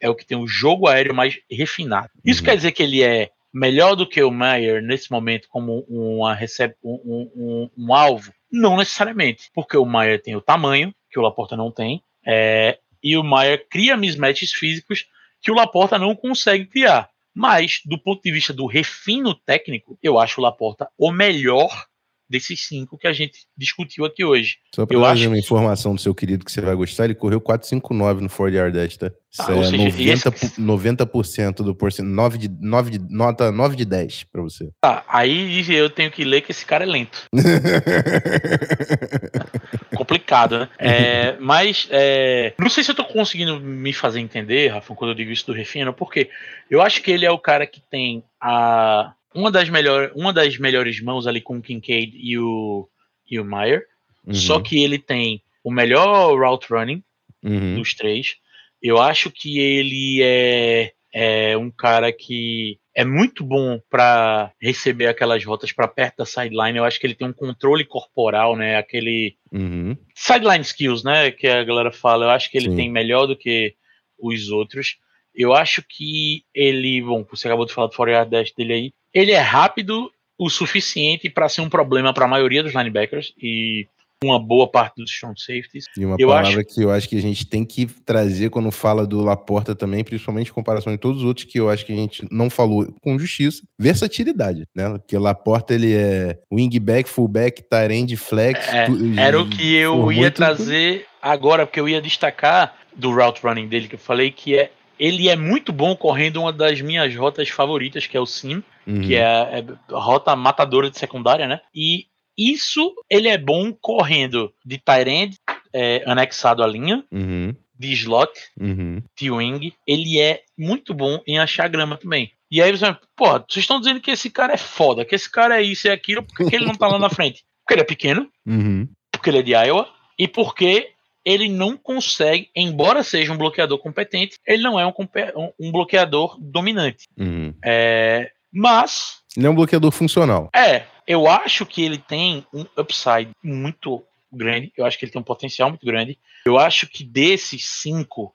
[0.00, 2.10] é o que tem o jogo aéreo mais refinado.
[2.24, 2.46] Isso Uhum.
[2.46, 6.76] quer dizer que ele é melhor do que o Mayer nesse momento como uma recep
[6.82, 8.32] um, um, um- alvo?
[8.50, 13.16] Não necessariamente, porque o Mayer tem o tamanho, que o Laporta não tem, é, e
[13.16, 15.06] o Mayer cria mismatches físicos
[15.40, 17.08] que o Laporta não consegue criar.
[17.32, 21.86] Mas, do ponto de vista do refino técnico, eu acho o Laporta o melhor
[22.28, 24.56] desses cinco que a gente discutiu aqui hoje.
[24.74, 27.40] Só Eu trazer acho uma informação do seu querido que você vai gostar, ele correu
[27.40, 29.10] 459 no 40 Yard Dash, tá?
[29.30, 33.50] Isso Ah, é seja, 90%, e esse- 90% do porcento, 9 de, 9 de, nota
[33.50, 34.70] 9 de 10 pra você.
[34.80, 37.24] Tá, aí eu tenho que ler que esse cara é lento.
[39.96, 40.68] Complicado, né?
[40.78, 45.14] É, mas é, não sei se eu tô conseguindo me fazer entender, Rafa, quando eu
[45.14, 46.30] digo isso do refino, porque
[46.70, 50.56] eu acho que ele é o cara que tem a uma das, melhor, uma das
[50.58, 52.88] melhores mãos ali com o Kincaid e o,
[53.30, 53.86] e o Meyer.
[54.26, 57.02] Uhum, Só que ele tem o melhor route running
[57.42, 58.36] uhum, dos três.
[58.82, 65.44] Eu acho que ele é, é um cara que é muito bom para receber aquelas
[65.44, 66.78] rotas para perto da sideline.
[66.78, 68.76] Eu acho que ele tem um controle corporal, né?
[68.76, 69.96] Aquele uhum.
[70.14, 71.30] sideline skills, né?
[71.30, 72.26] Que a galera fala.
[72.26, 72.76] Eu acho que ele Sim.
[72.76, 73.74] tem melhor do que
[74.18, 74.98] os outros.
[75.34, 78.90] Eu acho que ele, bom, você acabou de falar do 40 dash dele aí.
[79.12, 83.86] Ele é rápido o suficiente para ser um problema para a maioria dos linebackers e
[84.22, 85.84] uma boa parte dos strong safeties.
[85.98, 88.70] E uma Eu palavra acho- que eu acho que a gente tem que trazer quando
[88.72, 91.92] fala do Laporta também, principalmente em comparação de todos os outros que eu acho que
[91.92, 94.88] a gente não falou com justiça, versatilidade, né?
[94.90, 98.66] Porque o Laporta ele é wingback, fullback, tight end, flex.
[98.72, 103.40] É, tu- Era o que eu ia trazer agora, porque eu ia destacar do route
[103.42, 104.70] running dele, que eu falei que é.
[104.98, 109.00] Ele é muito bom correndo uma das minhas rotas favoritas, que é o sim, Uhum.
[109.02, 109.64] que é a, é
[109.94, 111.60] a rota matadora de secundária, né?
[111.74, 115.38] E isso ele é bom correndo de end,
[115.72, 117.54] é, anexado à linha, Uhum.
[117.78, 118.30] de slot,
[118.60, 119.02] Uhum.
[119.18, 119.72] de wing.
[119.86, 122.30] Ele é muito bom em achar grama também.
[122.50, 125.30] E aí você vai, pô, vocês estão dizendo que esse cara é foda, que esse
[125.30, 127.42] cara é isso e aquilo, por que ele não tá lá na frente?
[127.64, 128.86] Porque ele é pequeno, Uhum.
[129.10, 129.88] porque ele é de Iowa
[130.18, 130.90] e porque
[131.24, 134.92] ele não consegue, embora seja um bloqueador competente, ele não é um,
[135.36, 137.06] um- um bloqueador dominante.
[137.18, 137.54] Uhum.
[137.64, 140.50] É, mas, Ele é um bloqueador funcional.
[140.54, 144.02] é, eu acho que ele tem um upside muito
[144.32, 146.18] grande, eu acho que ele tem um potencial muito grande.
[146.46, 148.34] Eu acho que desses cinco,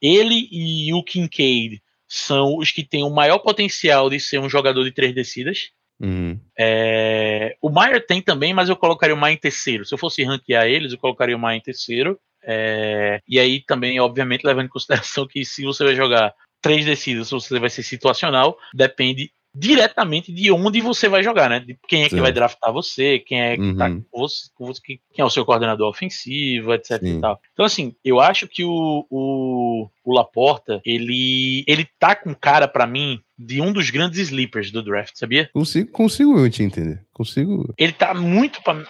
[0.00, 4.84] ele e o Kincaid são os que têm o maior potencial de ser um jogador
[4.84, 5.70] de três descidas.
[5.98, 6.38] Uhum.
[6.58, 9.84] É, o Maier tem também, mas eu colocaria o Maier em terceiro.
[9.84, 12.18] Se eu fosse ranquear eles, eu colocaria o Maier em terceiro.
[12.42, 17.32] É, e aí também, obviamente, levando em consideração que se você vai jogar três descidas,
[17.32, 21.60] ou você vai ser situacional, depende diretamente de onde você vai jogar, né?
[21.60, 22.22] De quem é que Certo.
[22.22, 24.04] vai draftar você, quem é que tá Uhum.
[24.10, 27.18] com você, com você- quem é o seu coordenador ofensivo, etc Sim.
[27.18, 27.40] e tal.
[27.54, 32.86] Então, assim, eu acho que o, o, o Laporta, ele, ele tá com cara pra
[32.86, 35.48] mim de um dos grandes sleepers do draft, sabia?
[35.52, 37.02] Consigo, consigo eu te entender.
[37.12, 37.72] Consigo.
[37.78, 38.84] ele tá muito pra...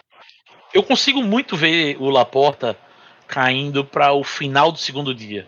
[0.74, 2.76] eu consigo muito ver o Laporta
[3.28, 5.46] caindo para o final do segundo dia,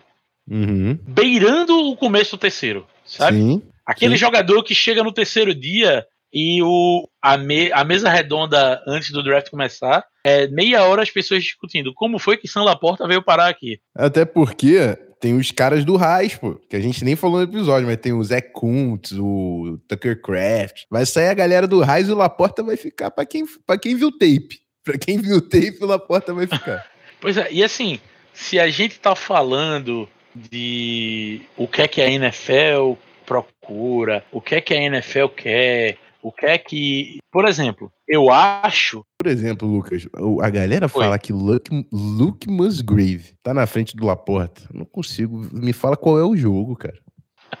[0.49, 0.97] Uhum.
[1.07, 3.37] beirando o começo do terceiro, sabe?
[3.37, 3.61] Sim.
[3.91, 4.19] Aquele sim.
[4.19, 9.23] jogador que chega no terceiro dia e o a, me- a mesa redonda antes do
[9.23, 13.47] draft começar é meia hora as pessoas discutindo como foi que Sam Laporta veio parar
[13.49, 13.79] aqui.
[13.95, 17.87] Até porque tem os caras do Raiz, pô, que a gente nem falou no episódio,
[17.87, 20.83] mas tem o Zé Kuntz, o Tucker Craft.
[20.89, 23.95] Vai sair a galera do Raiz e o Laporta vai ficar pra quem, pra quem
[23.95, 24.59] viu tape.
[24.83, 26.85] Pra quem viu tape, o Laporta vai ficar.
[27.21, 27.99] Pois é, e assim,
[28.33, 32.93] se a gente tá falando de o que é que a NFL
[33.29, 37.19] procura, o que é que a NFL quer, o que é que.
[37.31, 39.05] Por exemplo, eu acho.
[39.19, 40.07] Por exemplo, Lucas,
[40.41, 40.89] a galera Oi.
[40.89, 44.63] fala que Luke, Luke Musgrave tá na frente do Laporta.
[44.73, 45.47] Não consigo.
[45.53, 46.97] Me fala qual é o jogo, cara.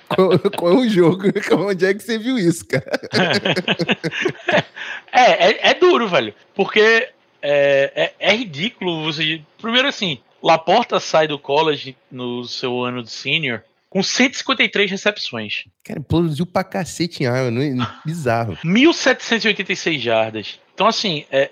[0.07, 1.25] Qual, qual é o jogo?
[1.69, 2.89] Onde é que você viu isso, cara?
[5.13, 6.33] é, é, é duro, velho.
[6.55, 7.09] Porque
[7.43, 9.39] é, é, é ridículo você.
[9.61, 15.65] Primeiro assim, Laporta sai do college no seu ano de senior com 153 recepções.
[15.83, 17.27] Cara, produziu pra cacete em.
[17.51, 18.55] Não, é- bizarro.
[18.63, 20.59] 1.786 jardas.
[20.73, 21.49] Então, assim, é, é-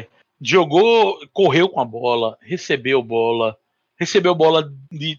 [0.00, 0.06] é,
[0.40, 3.56] jogou, correu com a bola, recebeu bola,
[3.98, 5.18] recebeu bola de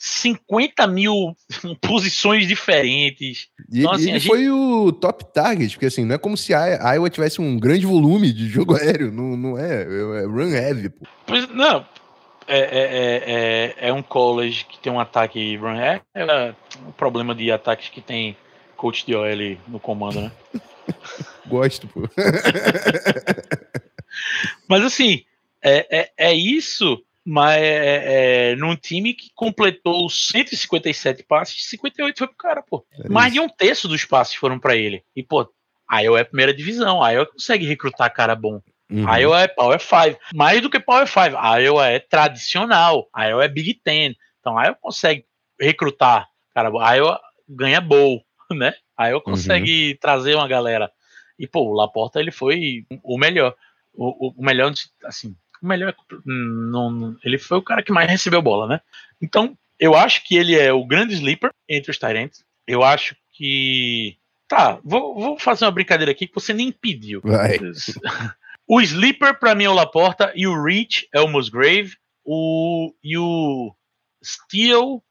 [0.00, 1.34] 50 mil
[1.80, 3.48] posições diferentes.
[3.72, 6.54] E Então, assim, ele gente- foi o top target, porque assim, não é como se
[6.54, 9.10] a Iowa tivesse um grande volume de jogo aéreo.
[9.12, 11.06] Não, não é, é run heavy, pô.
[11.26, 11.84] Pois, não,
[12.48, 16.54] é, é, é, é, é um college que tem um ataque run é, é
[16.86, 18.36] um problema de ataques que tem
[18.76, 20.32] coach de OL no comando, né?
[21.46, 22.02] Gosto, pô.
[24.68, 25.24] Mas assim,
[25.62, 32.26] é, é, é isso, mas é, é, num time que completou 157 passes, 58 foi
[32.26, 32.86] pro cara, pô.
[33.08, 35.04] Mais de um terço dos passes foram pra ele.
[35.14, 35.46] E, pô,
[35.88, 38.62] a Iowa é a primeira divisão, a Iowa consegue recrutar cara bom.
[38.90, 39.06] Uhum.
[39.08, 40.18] A Iowa é Power 5.
[40.34, 44.16] Mais do que Power 5, a Iowa é tradicional, a Iowa é Big Ten.
[44.40, 45.24] Então a Iowa consegue
[45.60, 46.70] recrutar cara.
[46.80, 48.74] A Iowa ganha bowl, né?
[48.96, 50.90] A Iowa consegue trazer uma galera.
[51.38, 53.54] E, pô, o Laporta, ele foi o melhor.
[53.94, 54.72] O, o- o melhor,
[55.04, 55.94] assim, o melhor,
[56.26, 58.80] hum, não- não- ele foi o cara que mais recebeu bola, né?
[59.22, 62.44] Então, eu acho que ele é o grande sleeper entre os Tyrants.
[62.66, 64.16] Eu acho que.
[64.48, 67.20] Tá, vou, vou fazer uma brincadeira aqui que você nem pediu.
[67.22, 67.58] Vai.
[68.68, 71.96] O sleeper pra mim é o Laporta e o Reach é o Musgrave.
[72.22, 73.74] O, e o
[74.22, 75.02] Steel,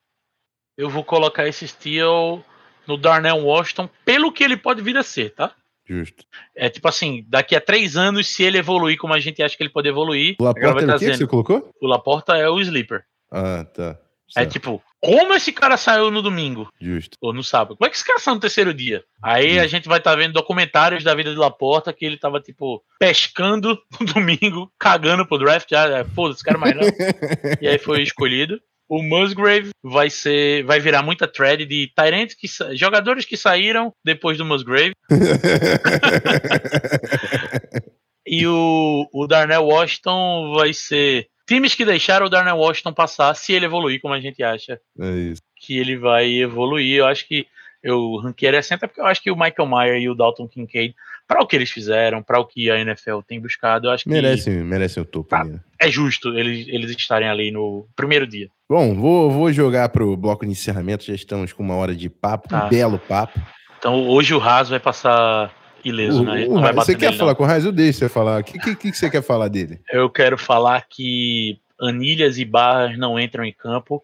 [0.77, 2.45] eu vou colocar esse Steel
[2.85, 5.55] no Darnell Washington, pelo que ele pode vir a ser, tá?
[5.83, 6.23] Justo.
[6.55, 9.63] É tipo assim, daqui a três anos, se ele evoluir como a gente acha que
[9.63, 11.73] ele pode evoluir, O Laporta era o quê que você colocou?
[11.81, 13.03] O Laporta é o sleeper.
[13.31, 13.97] Ah, tá.
[14.35, 14.51] É Certo.
[14.51, 16.71] tipo, como esse cara saiu no domingo?
[16.79, 17.17] Justo.
[17.21, 17.77] Ou no sábado?
[17.77, 19.03] Como é que esse cara saiu no terceiro dia?
[19.21, 22.83] Aí a gente vai estar vendo documentários da vida de Laporta que ele tava, tipo,
[22.99, 25.69] pescando no domingo, cagando pro draft.
[25.69, 26.83] Já, é, foda-se, cara mais não.
[27.61, 28.59] e aí foi escolhido.
[28.89, 34.37] O Musgrave vai ser, vai virar muita thread de Tyrants que jogadores que saíram depois
[34.37, 34.93] do Musgrave.
[38.27, 41.27] E o, o Darnell Washington vai ser.
[41.47, 45.33] Times que deixaram o Darnell Washington passar, se ele evoluir, como a gente acha É
[45.55, 46.97] que ele vai evoluir.
[46.97, 47.47] Eu acho que
[47.81, 50.93] eu ranquei ele assim, porque eu acho que o Michael Mayer e o Dalton Kincaid,
[51.27, 54.09] para o que eles fizeram, para o que a NFL tem buscado, eu acho que.
[54.09, 55.29] Merecem, merecem o topo.
[55.29, 55.45] Tá.
[55.79, 58.49] É justo eles, eles estarem ali no primeiro dia.
[58.69, 61.05] Bom, vou, vou jogar pro bloco de encerramento.
[61.05, 62.65] Já estamos com uma hora de papo, Tá.
[62.65, 63.39] um belo papo.
[63.79, 65.53] Então hoje o Haas vai passar
[65.87, 66.45] ileso, né?
[66.47, 67.35] O- o você quer nele, falar não.
[67.37, 67.65] com o Raiz?
[67.65, 68.41] Eu deixo você falar.
[68.41, 69.79] O que, que, que você quer falar dele?
[69.91, 74.03] Eu quero falar que anilhas e barras não entram em campo,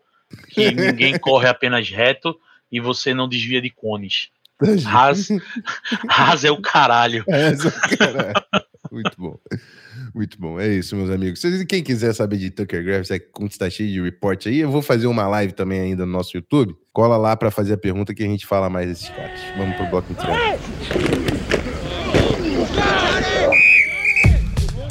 [0.49, 2.35] que ninguém corre apenas reto
[2.71, 4.29] e você não desvia de cones.
[4.85, 5.27] Haas,
[6.07, 7.23] Haas é o caralho.
[7.27, 8.33] Essa, cara.
[8.91, 9.37] Muito bom.
[10.13, 10.59] Muito bom.
[10.59, 11.41] É isso, meus amigos.
[11.67, 14.81] Quem quiser saber de Tucker Graves, é como está cheio de report aí, eu vou
[14.81, 16.75] fazer uma live também ainda no nosso YouTube.
[16.93, 19.39] Cola lá para fazer a pergunta que a gente fala mais desses caras.
[19.57, 21.42] Vamos pro bloco inteiro.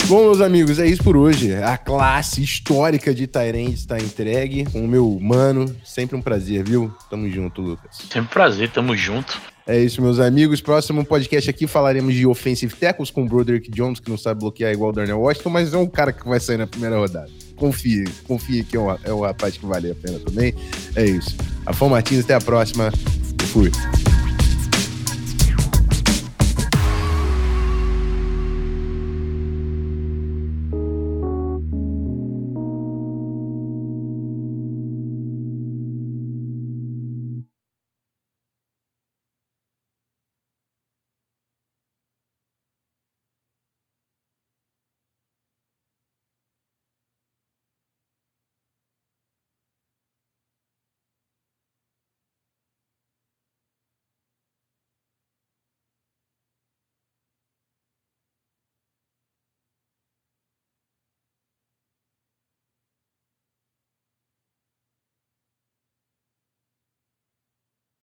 [0.08, 1.54] Bom, meus amigos, é isso por hoje.
[1.54, 4.64] A classe histórica de Tyrande está entregue.
[4.70, 6.92] Com o meu mano, sempre um prazer, viu?
[7.08, 7.96] Tamo junto, Lucas.
[7.96, 9.40] Sempre um prazer, tamo junto.
[9.66, 10.60] É isso, meus amigos.
[10.60, 14.72] Próximo podcast aqui falaremos de offensive tackles com o Broderick Jones, que não sabe bloquear
[14.72, 17.30] igual o Darnell Washington, mas é um cara que vai sair na primeira rodada.
[17.56, 20.52] Confie, confie que é um, é um rapaz que vale a pena também.
[20.96, 21.36] É isso.
[21.64, 22.90] Afon Martins, até a próxima.
[23.52, 23.70] Fui.